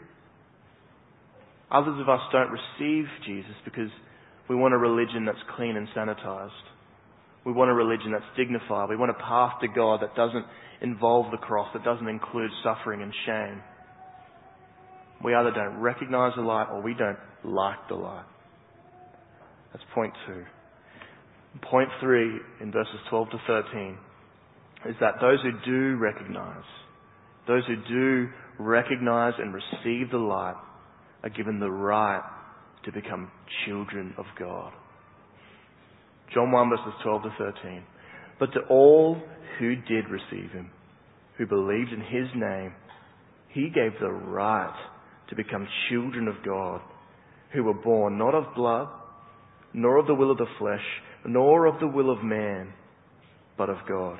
Others 1.71 2.01
of 2.01 2.09
us 2.09 2.19
don't 2.31 2.51
receive 2.51 3.05
Jesus 3.25 3.55
because 3.63 3.89
we 4.49 4.55
want 4.55 4.73
a 4.73 4.77
religion 4.77 5.25
that's 5.25 5.39
clean 5.55 5.77
and 5.77 5.87
sanitized. 5.95 6.49
We 7.45 7.53
want 7.53 7.71
a 7.71 7.73
religion 7.73 8.11
that's 8.11 8.25
dignified. 8.35 8.89
We 8.89 8.97
want 8.97 9.11
a 9.11 9.23
path 9.23 9.61
to 9.61 9.67
God 9.67 10.01
that 10.01 10.15
doesn't 10.15 10.45
involve 10.81 11.31
the 11.31 11.37
cross, 11.37 11.69
that 11.73 11.83
doesn't 11.83 12.07
include 12.07 12.51
suffering 12.63 13.01
and 13.01 13.13
shame. 13.25 13.61
We 15.23 15.33
either 15.33 15.51
don't 15.51 15.79
recognize 15.79 16.33
the 16.35 16.41
light 16.41 16.67
or 16.71 16.81
we 16.81 16.93
don't 16.93 17.17
like 17.43 17.87
the 17.87 17.95
light. 17.95 18.25
That's 19.71 19.85
point 19.95 20.13
two. 20.27 20.43
Point 21.69 21.89
three 22.01 22.39
in 22.59 22.71
verses 22.71 22.95
12 23.09 23.29
to 23.31 23.37
13 23.47 23.97
is 24.87 24.95
that 24.99 25.15
those 25.21 25.39
who 25.43 25.51
do 25.65 25.97
recognize, 25.97 26.63
those 27.47 27.63
who 27.67 27.75
do 27.87 28.29
recognize 28.59 29.33
and 29.37 29.53
receive 29.53 30.11
the 30.11 30.17
light 30.17 30.55
are 31.23 31.29
given 31.29 31.59
the 31.59 31.71
right 31.71 32.23
to 32.85 32.91
become 32.91 33.31
children 33.65 34.13
of 34.17 34.25
God. 34.37 34.71
John 36.33 36.51
1 36.51 36.69
verses 36.69 36.93
12 37.03 37.23
to 37.23 37.29
13. 37.37 37.83
But 38.39 38.53
to 38.53 38.61
all 38.69 39.21
who 39.59 39.75
did 39.75 40.05
receive 40.09 40.51
him, 40.51 40.71
who 41.37 41.45
believed 41.45 41.91
in 41.91 42.01
his 42.01 42.27
name, 42.35 42.73
he 43.49 43.69
gave 43.69 43.91
the 43.99 44.11
right 44.11 44.73
to 45.29 45.35
become 45.35 45.67
children 45.89 46.27
of 46.27 46.35
God, 46.45 46.81
who 47.53 47.63
were 47.63 47.73
born 47.73 48.17
not 48.17 48.33
of 48.33 48.55
blood, 48.55 48.87
nor 49.73 49.97
of 49.97 50.07
the 50.07 50.15
will 50.15 50.31
of 50.31 50.37
the 50.37 50.45
flesh, 50.57 50.83
nor 51.25 51.65
of 51.65 51.79
the 51.79 51.87
will 51.87 52.11
of 52.11 52.23
man, 52.23 52.73
but 53.57 53.69
of 53.69 53.77
God. 53.87 54.19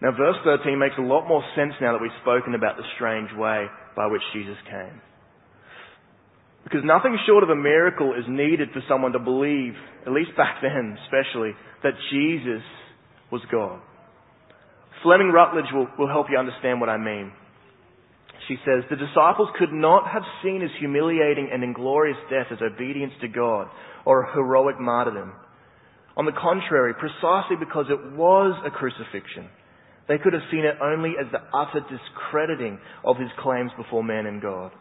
Now 0.00 0.12
verse 0.16 0.36
13 0.44 0.78
makes 0.78 0.94
a 0.98 1.02
lot 1.02 1.26
more 1.26 1.42
sense 1.56 1.74
now 1.80 1.92
that 1.92 2.02
we've 2.02 2.10
spoken 2.22 2.54
about 2.54 2.76
the 2.76 2.84
strange 2.94 3.30
way 3.36 3.66
by 3.98 4.06
which 4.06 4.22
Jesus 4.32 4.54
came. 4.70 5.02
Because 6.62 6.86
nothing 6.86 7.18
short 7.26 7.42
of 7.42 7.50
a 7.50 7.58
miracle 7.58 8.14
is 8.14 8.24
needed 8.28 8.68
for 8.72 8.80
someone 8.88 9.10
to 9.10 9.18
believe, 9.18 9.74
at 10.06 10.12
least 10.12 10.36
back 10.36 10.58
then 10.62 10.96
especially, 11.02 11.50
that 11.82 11.98
Jesus 12.14 12.62
was 13.32 13.42
God. 13.50 13.80
Fleming 15.02 15.34
Rutledge 15.34 15.66
will, 15.74 15.88
will 15.98 16.06
help 16.06 16.28
you 16.30 16.38
understand 16.38 16.80
what 16.80 16.88
I 16.88 16.96
mean. 16.96 17.32
She 18.46 18.54
says, 18.64 18.86
the 18.88 18.96
disciples 18.96 19.48
could 19.58 19.72
not 19.72 20.06
have 20.10 20.22
seen 20.42 20.62
his 20.62 20.70
humiliating 20.78 21.50
and 21.52 21.64
inglorious 21.64 22.16
death 22.30 22.46
as 22.52 22.58
obedience 22.62 23.12
to 23.20 23.28
God 23.28 23.66
or 24.06 24.22
a 24.22 24.32
heroic 24.32 24.80
martyrdom. 24.80 25.32
On 26.16 26.24
the 26.24 26.32
contrary, 26.32 26.94
precisely 26.94 27.56
because 27.58 27.86
it 27.90 28.16
was 28.16 28.54
a 28.64 28.70
crucifixion, 28.70 29.50
they 30.08 30.18
could 30.18 30.32
have 30.32 30.48
seen 30.50 30.64
it 30.64 30.76
only 30.82 31.14
as 31.20 31.30
the 31.30 31.44
utter 31.52 31.80
discrediting 31.84 32.80
of 33.04 33.18
his 33.18 33.28
claims 33.38 33.70
before 33.76 34.02
man 34.02 34.26
and 34.26 34.40
God. 34.40 34.72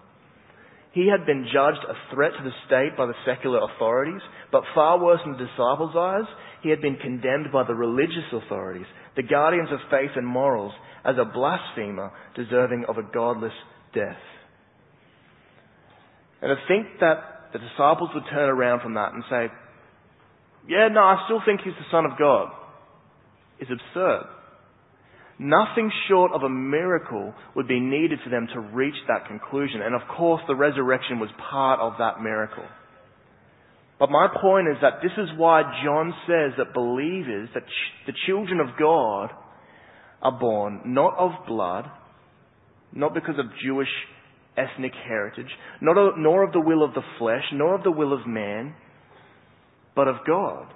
He 0.93 1.09
had 1.11 1.25
been 1.25 1.45
judged 1.53 1.83
a 1.87 2.15
threat 2.15 2.31
to 2.37 2.43
the 2.43 2.55
state 2.65 2.97
by 2.97 3.05
the 3.05 3.19
secular 3.25 3.59
authorities, 3.59 4.21
but 4.51 4.63
far 4.73 4.97
worse 4.97 5.19
in 5.25 5.33
the 5.33 5.37
disciples' 5.37 5.95
eyes, 5.95 6.25
he 6.63 6.69
had 6.69 6.81
been 6.81 6.95
condemned 6.95 7.51
by 7.51 7.63
the 7.67 7.75
religious 7.75 8.25
authorities, 8.33 8.87
the 9.15 9.21
guardians 9.21 9.69
of 9.71 9.79
faith 9.91 10.11
and 10.15 10.25
morals, 10.25 10.73
as 11.05 11.15
a 11.19 11.25
blasphemer 11.25 12.11
deserving 12.35 12.85
of 12.87 12.97
a 12.97 13.03
godless 13.03 13.53
death. 13.93 14.17
And 16.41 16.49
to 16.49 16.55
think 16.67 16.99
that 16.99 17.51
the 17.53 17.59
disciples 17.59 18.09
would 18.13 18.23
turn 18.31 18.49
around 18.49 18.81
from 18.81 18.95
that 18.95 19.13
and 19.13 19.23
say, 19.29 19.47
yeah, 20.67 20.87
no, 20.91 21.01
I 21.01 21.23
still 21.25 21.41
think 21.45 21.61
he's 21.63 21.73
the 21.73 21.91
Son 21.91 22.05
of 22.05 22.17
God, 22.17 22.49
is 23.59 23.67
absurd. 23.69 24.25
Nothing 25.39 25.91
short 26.09 26.31
of 26.31 26.41
a 26.41 26.49
miracle 26.49 27.33
would 27.55 27.67
be 27.67 27.79
needed 27.79 28.19
for 28.23 28.29
them 28.29 28.47
to 28.53 28.59
reach 28.59 28.95
that 29.07 29.27
conclusion. 29.27 29.81
And 29.81 29.93
of 29.93 30.01
course, 30.17 30.41
the 30.47 30.55
resurrection 30.55 31.19
was 31.19 31.29
part 31.49 31.79
of 31.79 31.93
that 31.99 32.21
miracle. 32.21 32.65
But 33.99 34.09
my 34.09 34.27
point 34.41 34.67
is 34.67 34.77
that 34.81 35.01
this 35.01 35.11
is 35.17 35.29
why 35.37 35.61
John 35.83 36.13
says 36.27 36.53
that 36.57 36.73
believers, 36.73 37.49
that 37.53 37.63
the 38.05 38.13
children 38.25 38.59
of 38.59 38.77
God, 38.79 39.29
are 40.21 40.39
born 40.39 40.81
not 40.85 41.15
of 41.17 41.31
blood, 41.47 41.85
not 42.91 43.13
because 43.13 43.37
of 43.37 43.45
Jewish 43.63 43.87
ethnic 44.57 44.93
heritage, 45.07 45.49
not 45.81 45.97
of, 45.97 46.17
nor 46.17 46.43
of 46.43 46.51
the 46.51 46.59
will 46.59 46.83
of 46.83 46.93
the 46.93 47.03
flesh, 47.19 47.43
nor 47.53 47.75
of 47.75 47.83
the 47.83 47.91
will 47.91 48.13
of 48.13 48.25
man, 48.25 48.73
but 49.95 50.07
of 50.07 50.15
God. 50.25 50.73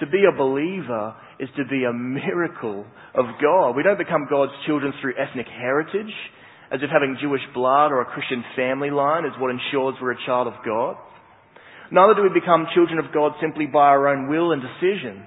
To 0.00 0.06
be 0.06 0.24
a 0.28 0.36
believer 0.36 1.14
is 1.40 1.48
to 1.56 1.64
be 1.64 1.84
a 1.84 1.92
miracle 1.92 2.86
of 3.14 3.26
God. 3.42 3.74
We 3.74 3.82
don't 3.82 3.98
become 3.98 4.28
God's 4.30 4.52
children 4.66 4.92
through 5.00 5.14
ethnic 5.18 5.46
heritage, 5.46 6.14
as 6.70 6.80
if 6.82 6.90
having 6.90 7.18
Jewish 7.20 7.42
blood 7.54 7.90
or 7.90 8.02
a 8.02 8.12
Christian 8.12 8.44
family 8.54 8.90
line 8.90 9.24
is 9.24 9.32
what 9.38 9.50
ensures 9.50 9.94
we're 10.00 10.12
a 10.12 10.26
child 10.26 10.46
of 10.46 10.54
God. 10.64 10.96
Neither 11.90 12.14
do 12.14 12.22
we 12.22 12.40
become 12.40 12.68
children 12.74 12.98
of 12.98 13.12
God 13.12 13.32
simply 13.40 13.66
by 13.66 13.88
our 13.88 14.08
own 14.08 14.28
will 14.28 14.52
and 14.52 14.62
decision. 14.62 15.24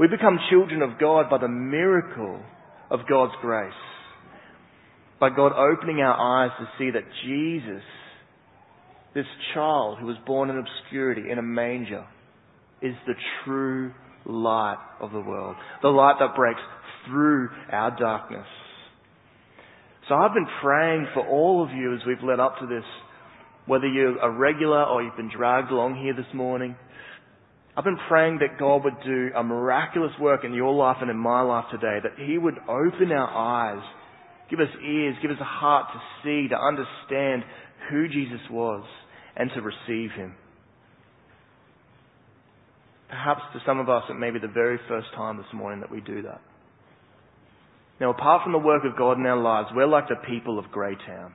We 0.00 0.08
become 0.08 0.38
children 0.50 0.82
of 0.82 0.98
God 0.98 1.28
by 1.28 1.38
the 1.38 1.48
miracle 1.48 2.40
of 2.90 3.00
God's 3.08 3.34
grace. 3.40 3.72
By 5.20 5.28
God 5.30 5.52
opening 5.52 6.00
our 6.00 6.18
eyes 6.18 6.50
to 6.58 6.66
see 6.78 6.90
that 6.90 7.04
Jesus, 7.24 7.84
this 9.14 9.26
child 9.54 9.98
who 9.98 10.06
was 10.06 10.16
born 10.26 10.50
in 10.50 10.56
obscurity 10.58 11.30
in 11.30 11.38
a 11.38 11.42
manger, 11.42 12.04
is 12.82 12.94
the 13.06 13.14
true 13.44 13.92
light 14.26 14.78
of 15.00 15.12
the 15.12 15.20
world. 15.20 15.56
The 15.82 15.88
light 15.88 16.16
that 16.20 16.34
breaks 16.34 16.60
through 17.06 17.48
our 17.70 17.96
darkness. 17.98 18.46
So 20.08 20.14
I've 20.16 20.34
been 20.34 20.48
praying 20.60 21.06
for 21.14 21.26
all 21.26 21.62
of 21.64 21.70
you 21.70 21.94
as 21.94 22.00
we've 22.06 22.22
led 22.22 22.40
up 22.40 22.58
to 22.58 22.66
this, 22.66 22.84
whether 23.66 23.86
you're 23.86 24.18
a 24.18 24.30
regular 24.30 24.84
or 24.84 25.02
you've 25.02 25.16
been 25.16 25.30
dragged 25.34 25.70
along 25.70 26.02
here 26.02 26.14
this 26.14 26.32
morning. 26.34 26.76
I've 27.76 27.84
been 27.84 27.98
praying 28.08 28.40
that 28.40 28.58
God 28.58 28.84
would 28.84 29.00
do 29.04 29.30
a 29.34 29.42
miraculous 29.42 30.12
work 30.20 30.44
in 30.44 30.52
your 30.52 30.74
life 30.74 30.98
and 31.00 31.10
in 31.10 31.16
my 31.16 31.40
life 31.40 31.66
today, 31.70 31.98
that 32.02 32.26
He 32.26 32.36
would 32.36 32.58
open 32.68 33.12
our 33.12 33.28
eyes, 33.28 33.82
give 34.50 34.60
us 34.60 34.68
ears, 34.84 35.16
give 35.22 35.30
us 35.30 35.38
a 35.40 35.44
heart 35.44 35.86
to 35.94 36.00
see, 36.22 36.48
to 36.48 36.56
understand 36.56 37.44
who 37.90 38.08
Jesus 38.08 38.40
was, 38.50 38.84
and 39.36 39.50
to 39.54 39.62
receive 39.62 40.10
Him. 40.10 40.34
Perhaps 43.12 43.42
to 43.52 43.60
some 43.66 43.78
of 43.78 43.90
us, 43.90 44.04
it 44.08 44.14
may 44.14 44.30
be 44.30 44.38
the 44.38 44.48
very 44.48 44.78
first 44.88 45.08
time 45.14 45.36
this 45.36 45.52
morning 45.52 45.80
that 45.80 45.90
we 45.90 46.00
do 46.00 46.22
that. 46.22 46.40
Now, 48.00 48.08
apart 48.10 48.42
from 48.42 48.52
the 48.52 48.58
work 48.58 48.84
of 48.86 48.96
God 48.96 49.18
in 49.18 49.26
our 49.26 49.36
lives, 49.36 49.68
we're 49.74 49.86
like 49.86 50.08
the 50.08 50.16
people 50.26 50.58
of 50.58 50.72
Greytown. 50.72 51.34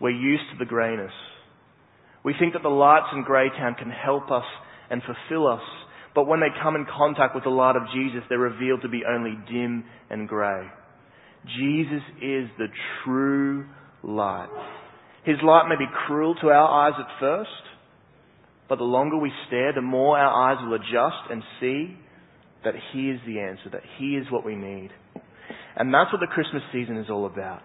We're 0.00 0.16
used 0.16 0.44
to 0.50 0.58
the 0.58 0.64
greyness. 0.64 1.12
We 2.24 2.34
think 2.40 2.54
that 2.54 2.62
the 2.62 2.70
lights 2.70 3.08
in 3.12 3.22
Greytown 3.22 3.74
can 3.78 3.90
help 3.90 4.30
us 4.30 4.44
and 4.90 5.02
fulfill 5.02 5.46
us, 5.46 5.60
But 6.14 6.26
when 6.26 6.40
they 6.40 6.48
come 6.62 6.76
in 6.76 6.86
contact 6.86 7.34
with 7.34 7.44
the 7.44 7.50
light 7.50 7.76
of 7.76 7.82
Jesus, 7.94 8.20
they're 8.28 8.38
revealed 8.38 8.82
to 8.82 8.88
be 8.88 9.02
only 9.08 9.34
dim 9.50 9.84
and 10.10 10.28
grey. 10.28 10.66
Jesus 11.58 12.02
is 12.20 12.48
the 12.58 12.68
true 13.04 13.66
light. 14.02 14.50
His 15.24 15.36
light 15.42 15.68
may 15.68 15.76
be 15.76 15.90
cruel 16.06 16.34
to 16.42 16.48
our 16.48 16.88
eyes 16.88 16.98
at 16.98 17.20
first, 17.20 17.50
but 18.72 18.78
the 18.78 18.84
longer 18.84 19.18
we 19.18 19.30
stare, 19.48 19.74
the 19.74 19.82
more 19.82 20.16
our 20.16 20.48
eyes 20.48 20.56
will 20.64 20.72
adjust 20.72 21.28
and 21.30 21.42
see 21.60 21.94
that 22.64 22.72
He 22.90 23.10
is 23.10 23.20
the 23.26 23.38
answer, 23.38 23.68
that 23.70 23.82
He 23.98 24.16
is 24.16 24.24
what 24.30 24.46
we 24.46 24.56
need. 24.56 24.88
And 25.76 25.92
that's 25.92 26.10
what 26.10 26.20
the 26.20 26.32
Christmas 26.32 26.62
season 26.72 26.96
is 26.96 27.10
all 27.10 27.26
about. 27.26 27.60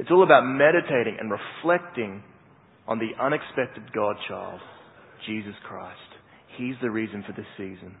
It's 0.00 0.10
all 0.10 0.24
about 0.24 0.42
meditating 0.42 1.18
and 1.20 1.30
reflecting 1.30 2.24
on 2.88 2.98
the 2.98 3.14
unexpected 3.22 3.92
God 3.94 4.16
child, 4.26 4.58
Jesus 5.24 5.54
Christ. 5.68 6.18
He's 6.58 6.74
the 6.82 6.90
reason 6.90 7.22
for 7.24 7.32
this 7.32 7.46
season. 7.56 7.94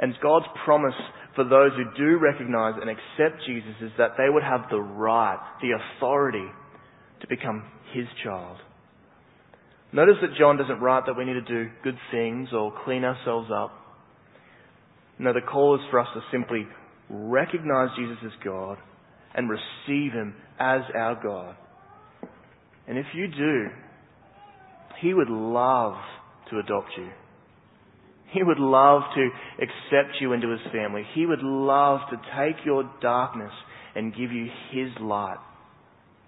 And 0.00 0.12
God's 0.22 0.52
promise 0.66 0.92
for 1.34 1.44
those 1.44 1.72
who 1.78 1.96
do 1.96 2.18
recognize 2.18 2.74
and 2.78 2.90
accept 2.90 3.40
Jesus 3.46 3.72
is 3.80 3.92
that 3.96 4.18
they 4.18 4.28
would 4.28 4.42
have 4.42 4.68
the 4.70 4.82
right, 4.82 5.40
the 5.62 5.80
authority 5.96 6.44
to 7.22 7.26
become 7.26 7.64
His 7.94 8.04
child. 8.22 8.58
Notice 9.92 10.16
that 10.20 10.36
John 10.38 10.58
doesn't 10.58 10.80
write 10.80 11.06
that 11.06 11.16
we 11.16 11.24
need 11.24 11.34
to 11.34 11.40
do 11.40 11.70
good 11.82 11.96
things 12.10 12.50
or 12.52 12.72
clean 12.84 13.04
ourselves 13.04 13.50
up. 13.54 13.72
No, 15.18 15.32
the 15.32 15.40
call 15.40 15.74
is 15.76 15.80
for 15.90 15.98
us 15.98 16.08
to 16.14 16.20
simply 16.30 16.66
recognize 17.08 17.88
Jesus 17.96 18.18
as 18.24 18.32
God 18.44 18.78
and 19.34 19.48
receive 19.48 20.12
Him 20.12 20.34
as 20.58 20.82
our 20.94 21.18
God. 21.22 21.56
And 22.86 22.98
if 22.98 23.06
you 23.14 23.28
do, 23.28 23.66
He 25.00 25.14
would 25.14 25.30
love 25.30 25.94
to 26.50 26.58
adopt 26.58 26.90
you. 26.96 27.08
He 28.32 28.42
would 28.42 28.58
love 28.58 29.02
to 29.14 29.28
accept 29.56 30.16
you 30.20 30.34
into 30.34 30.50
His 30.50 30.60
family. 30.72 31.02
He 31.14 31.24
would 31.24 31.42
love 31.42 32.00
to 32.10 32.16
take 32.38 32.64
your 32.64 32.90
darkness 33.00 33.52
and 33.94 34.14
give 34.14 34.30
you 34.32 34.48
His 34.70 34.90
light. 35.00 35.38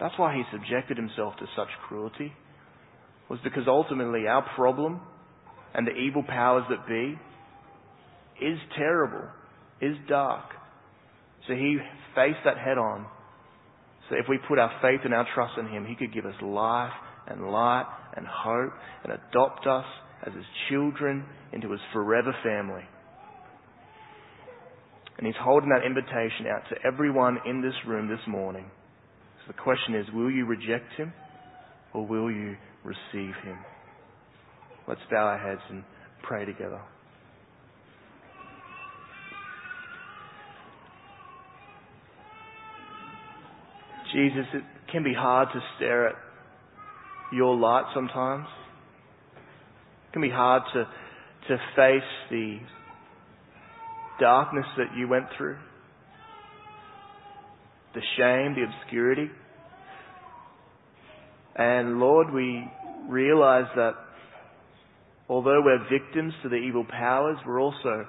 That's 0.01 0.19
why 0.19 0.35
He 0.35 0.43
subjected 0.51 0.97
Himself 0.97 1.35
to 1.39 1.47
such 1.55 1.69
cruelty, 1.87 2.33
was 3.31 3.39
because 3.45 3.63
ultimately 3.69 4.27
our 4.27 4.45
problem 4.57 5.01
and 5.73 5.87
the 5.87 5.93
evil 5.93 6.25
powers 6.25 6.65
that 6.69 6.87
be 6.89 7.17
is 8.45 8.59
terrible, 8.77 9.29
is 9.81 9.95
dark. 10.09 10.51
So 11.47 11.55
He 11.55 11.79
faced 12.17 12.41
that 12.45 12.59
head 12.59 12.77
on. 12.77 13.07
So 14.09 14.17
if 14.17 14.27
we 14.29 14.39
put 14.49 14.59
our 14.59 14.73
faith 14.83 15.01
and 15.05 15.15
our 15.15 15.27
trust 15.33 15.53
in 15.59 15.69
Him, 15.69 15.87
He 15.87 15.95
could 15.95 16.13
give 16.13 16.27
us 16.27 16.35
life 16.43 16.93
and 17.29 17.53
light 17.53 17.87
and 18.17 18.27
hope 18.27 18.73
and 19.05 19.13
adopt 19.13 19.65
us 19.65 19.87
as 20.27 20.35
His 20.35 20.45
children 20.69 21.25
into 21.53 21.71
His 21.71 21.81
forever 21.93 22.35
family. 22.43 22.83
And 25.19 25.27
He's 25.27 25.37
holding 25.41 25.71
that 25.71 25.87
invitation 25.87 26.47
out 26.51 26.63
to 26.71 26.77
everyone 26.85 27.39
in 27.47 27.63
this 27.63 27.75
room 27.87 28.09
this 28.09 28.27
morning. 28.27 28.69
So 29.47 29.53
the 29.53 29.63
question 29.63 29.95
is, 29.95 30.07
will 30.13 30.33
you 30.33 30.47
reject 30.47 30.93
Him 30.97 31.13
or 31.95 32.05
will 32.05 32.29
you 32.29 32.57
receive 32.85 33.35
Him? 33.45 33.59
Let's 34.87 35.01
bow 35.11 35.27
our 35.27 35.39
heads 35.39 35.61
and 35.71 35.85
pray 36.23 36.45
together. 36.45 36.81
Jesus, 44.13 44.47
it 44.55 44.65
can 44.91 45.05
be 45.05 45.15
hard 45.15 45.49
to 45.53 45.61
stare 45.77 46.09
at 46.09 46.17
your 47.33 47.57
light 47.57 47.85
sometimes. 47.95 48.47
It 50.09 50.13
can 50.13 50.23
be 50.23 50.31
hard 50.31 50.63
to, 50.75 50.85
to 51.49 51.57
face 51.77 52.03
the 52.31 52.59
darkness 54.19 54.67
that 54.77 54.97
you 54.97 55.07
went 55.07 55.27
through, 55.37 55.57
the 57.95 58.03
shame, 58.17 58.55
the 58.55 58.65
obscurity. 58.65 59.31
And 61.57 61.99
Lord, 61.99 62.33
we 62.33 62.65
realize 63.09 63.67
that 63.77 63.93
although 65.29 65.63
we're 65.65 65.89
victims 65.91 66.33
to 66.43 66.49
the 66.49 66.57
evil 66.57 66.85
powers, 66.85 67.39
we're 67.47 67.61
also 67.61 68.07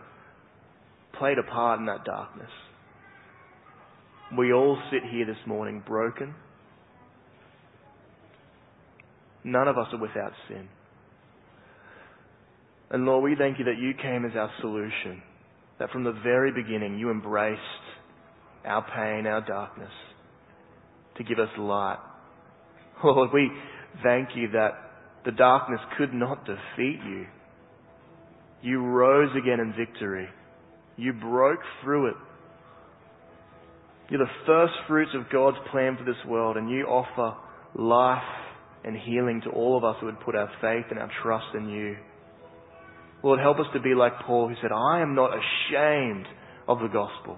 played 1.17 1.37
a 1.37 1.43
part 1.43 1.79
in 1.79 1.85
that 1.87 2.03
darkness. 2.05 2.49
We 4.37 4.53
all 4.53 4.81
sit 4.91 5.01
here 5.11 5.25
this 5.25 5.37
morning 5.45 5.83
broken. 5.85 6.33
None 9.43 9.67
of 9.67 9.77
us 9.77 9.87
are 9.91 9.99
without 9.99 10.31
sin. 10.47 10.67
And 12.91 13.05
Lord, 13.05 13.23
we 13.23 13.35
thank 13.35 13.57
you 13.57 13.65
that 13.65 13.77
you 13.79 13.93
came 14.01 14.25
as 14.25 14.31
our 14.35 14.51
solution. 14.61 15.21
That 15.79 15.89
from 15.91 16.03
the 16.03 16.11
very 16.23 16.51
beginning 16.51 16.99
you 16.99 17.09
embraced 17.09 17.59
our 18.65 18.83
pain, 18.83 19.25
our 19.25 19.41
darkness, 19.41 19.91
to 21.17 21.23
give 21.23 21.39
us 21.39 21.49
light. 21.57 21.97
Lord, 23.03 23.29
we 23.33 23.51
thank 24.03 24.29
you 24.35 24.49
that 24.51 24.71
the 25.25 25.31
darkness 25.31 25.79
could 25.97 26.13
not 26.13 26.45
defeat 26.45 26.99
you. 27.05 27.25
You 28.61 28.81
rose 28.81 29.31
again 29.35 29.59
in 29.59 29.73
victory. 29.77 30.27
You 30.97 31.13
broke 31.13 31.59
through 31.83 32.09
it 32.09 32.15
you're 34.11 34.19
the 34.19 34.45
first 34.45 34.73
fruits 34.89 35.11
of 35.15 35.31
God's 35.31 35.55
plan 35.71 35.95
for 35.97 36.03
this 36.03 36.19
world, 36.27 36.57
and 36.57 36.69
you 36.69 36.83
offer 36.83 37.33
life 37.73 38.21
and 38.83 38.93
healing 38.93 39.39
to 39.45 39.49
all 39.51 39.77
of 39.77 39.85
us 39.85 39.95
who 40.01 40.07
would 40.07 40.19
put 40.19 40.35
our 40.35 40.51
faith 40.59 40.91
and 40.91 40.99
our 40.99 41.09
trust 41.23 41.55
in 41.55 41.69
you. 41.69 41.95
Lord, 43.23 43.39
help 43.39 43.59
us 43.59 43.67
to 43.73 43.79
be 43.79 43.95
like 43.95 44.11
Paul 44.27 44.49
who 44.49 44.55
said, 44.61 44.73
I 44.73 44.99
am 44.99 45.15
not 45.15 45.31
ashamed 45.31 46.25
of 46.67 46.79
the 46.79 46.89
gospel. 46.91 47.37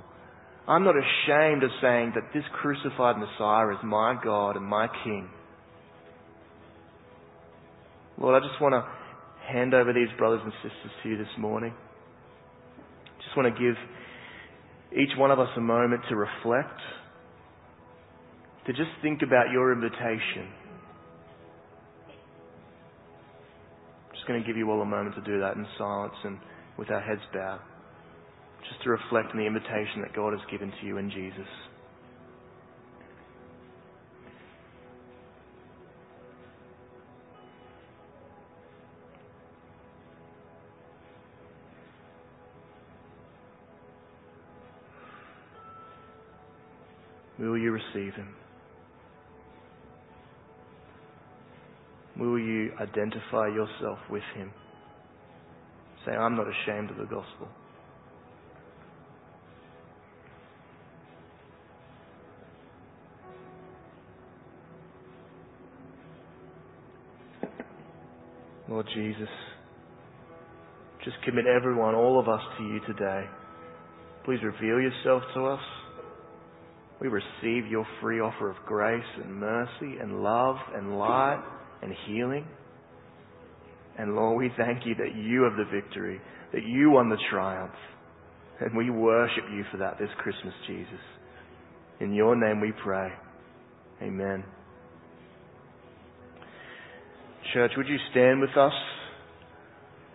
I'm 0.68 0.84
not 0.84 0.96
ashamed 0.96 1.62
of 1.62 1.70
saying 1.80 2.14
that 2.16 2.34
this 2.34 2.44
crucified 2.60 3.18
Messiah 3.18 3.70
is 3.70 3.84
my 3.84 4.16
God 4.24 4.56
and 4.56 4.66
my 4.66 4.88
King. 5.04 5.30
Lord, 8.20 8.42
I 8.42 8.48
just 8.48 8.62
want 8.62 8.74
to 8.74 8.84
hand 9.52 9.74
over 9.74 9.92
these 9.94 10.10
brothers 10.18 10.42
and 10.44 10.54
sisters 10.62 10.92
to 11.02 11.10
you 11.10 11.18
this 11.18 11.34
morning. 11.38 11.74
Just 13.24 13.36
want 13.36 13.54
to 13.54 13.62
give 13.62 13.76
each 14.98 15.18
one 15.18 15.32
of 15.32 15.40
us 15.40 15.50
a 15.58 15.62
moment 15.62 16.02
to 16.10 16.16
reflect, 16.16 16.80
to 18.68 18.74
just 18.74 18.92
think 19.02 19.22
about 19.22 19.52
your 19.52 19.74
invitation. 19.74 20.48
Just 24.14 24.28
going 24.28 24.40
to 24.40 24.48
give 24.48 24.56
you 24.56 24.70
all 24.70 24.82
a 24.82 24.86
moment 24.86 25.16
to 25.16 25.22
do 25.22 25.40
that 25.40 25.56
in 25.56 25.66
silence 25.78 26.14
and 26.24 26.38
with 26.78 26.90
our 26.92 27.02
heads 27.02 27.22
bowed, 27.34 27.60
just 28.70 28.82
to 28.84 28.90
reflect 28.90 29.32
on 29.32 29.38
the 29.38 29.46
invitation 29.46 30.02
that 30.02 30.16
God 30.16 30.32
has 30.32 30.42
given 30.50 30.72
to 30.80 30.86
you 30.86 30.98
in 30.98 31.10
Jesus. 31.10 31.50
Will 47.44 47.58
you 47.58 47.74
receive 47.74 48.14
him? 48.14 48.30
Will 52.18 52.40
you 52.40 52.72
identify 52.80 53.48
yourself 53.48 54.00
with 54.10 54.24
him? 54.34 54.50
Say, 56.06 56.14
I'm 56.14 56.38
not 56.38 56.46
ashamed 56.48 56.90
of 56.92 56.96
the 56.96 57.04
gospel. 57.04 57.50
Lord 68.70 68.88
Jesus, 68.96 69.28
just 71.04 71.18
commit 71.26 71.46
everyone, 71.46 71.94
all 71.94 72.22
of 72.22 72.30
us 72.30 72.42
to 72.58 72.64
you 72.64 72.80
today. 72.88 73.26
Please 74.24 74.40
reveal 74.42 74.80
yourself 74.80 75.24
to 75.36 75.46
us. 75.48 75.83
We 77.02 77.08
receive 77.08 77.70
your 77.70 77.86
free 78.02 78.20
offer 78.20 78.50
of 78.50 78.56
grace 78.66 79.04
and 79.24 79.36
mercy 79.36 79.98
and 80.02 80.24
love 80.24 80.56
and 80.76 80.98
light 80.98 81.44
and 81.82 81.94
healing. 82.08 82.48
And 83.98 84.16
Lord, 84.16 84.38
we 84.38 84.52
thank 84.58 84.86
you 84.86 84.96
that 84.96 85.16
you 85.16 85.44
have 85.44 85.54
the 85.58 85.70
victory, 85.72 86.20
that 86.54 86.64
you 86.64 86.92
won 86.92 87.10
the 87.10 87.18
triumph. 87.30 87.74
And 88.60 88.76
we 88.78 88.90
worship 88.90 89.44
you 89.52 89.64
for 89.72 89.78
that 89.78 89.98
this 90.00 90.10
Christmas, 90.20 90.54
Jesus. 90.68 91.02
In 92.00 92.14
your 92.14 92.36
name 92.36 92.62
we 92.62 92.72
pray. 92.84 93.10
Amen. 94.02 94.44
Church, 97.54 97.72
would 97.78 97.88
you 97.88 97.98
stand 98.12 98.42
with 98.42 98.56
us? 98.58 98.74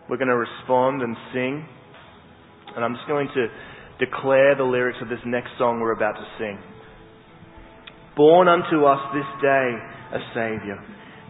We're 0.08 0.16
going 0.16 0.28
to 0.28 0.36
respond 0.36 1.02
and 1.02 1.16
sing. 1.32 1.66
And 2.74 2.84
I'm 2.84 2.94
just 2.94 3.06
going 3.06 3.28
to 3.34 3.46
declare 3.98 4.54
the 4.54 4.64
lyrics 4.64 4.98
of 5.02 5.08
this 5.08 5.22
next 5.26 5.50
song 5.58 5.80
we're 5.80 5.92
about 5.92 6.14
to 6.14 6.26
sing. 6.38 6.58
Born 8.16 8.48
unto 8.48 8.84
us 8.84 8.98
this 9.14 9.28
day 9.42 9.68
a 10.14 10.20
Saviour, 10.34 10.78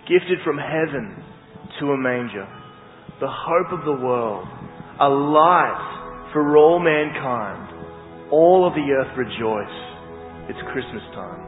gifted 0.08 0.38
from 0.44 0.56
heaven 0.56 1.22
to 1.80 1.92
a 1.92 1.98
manger, 1.98 2.46
the 3.20 3.28
hope 3.28 3.72
of 3.72 3.84
the 3.84 4.04
world, 4.04 4.46
a 5.00 5.08
light 5.08 6.30
for 6.32 6.56
all 6.56 6.78
mankind. 6.78 8.30
All 8.30 8.66
of 8.68 8.74
the 8.74 8.92
earth 8.92 9.16
rejoice. 9.16 9.78
It's 10.50 10.60
Christmas 10.72 11.02
time. 11.14 11.47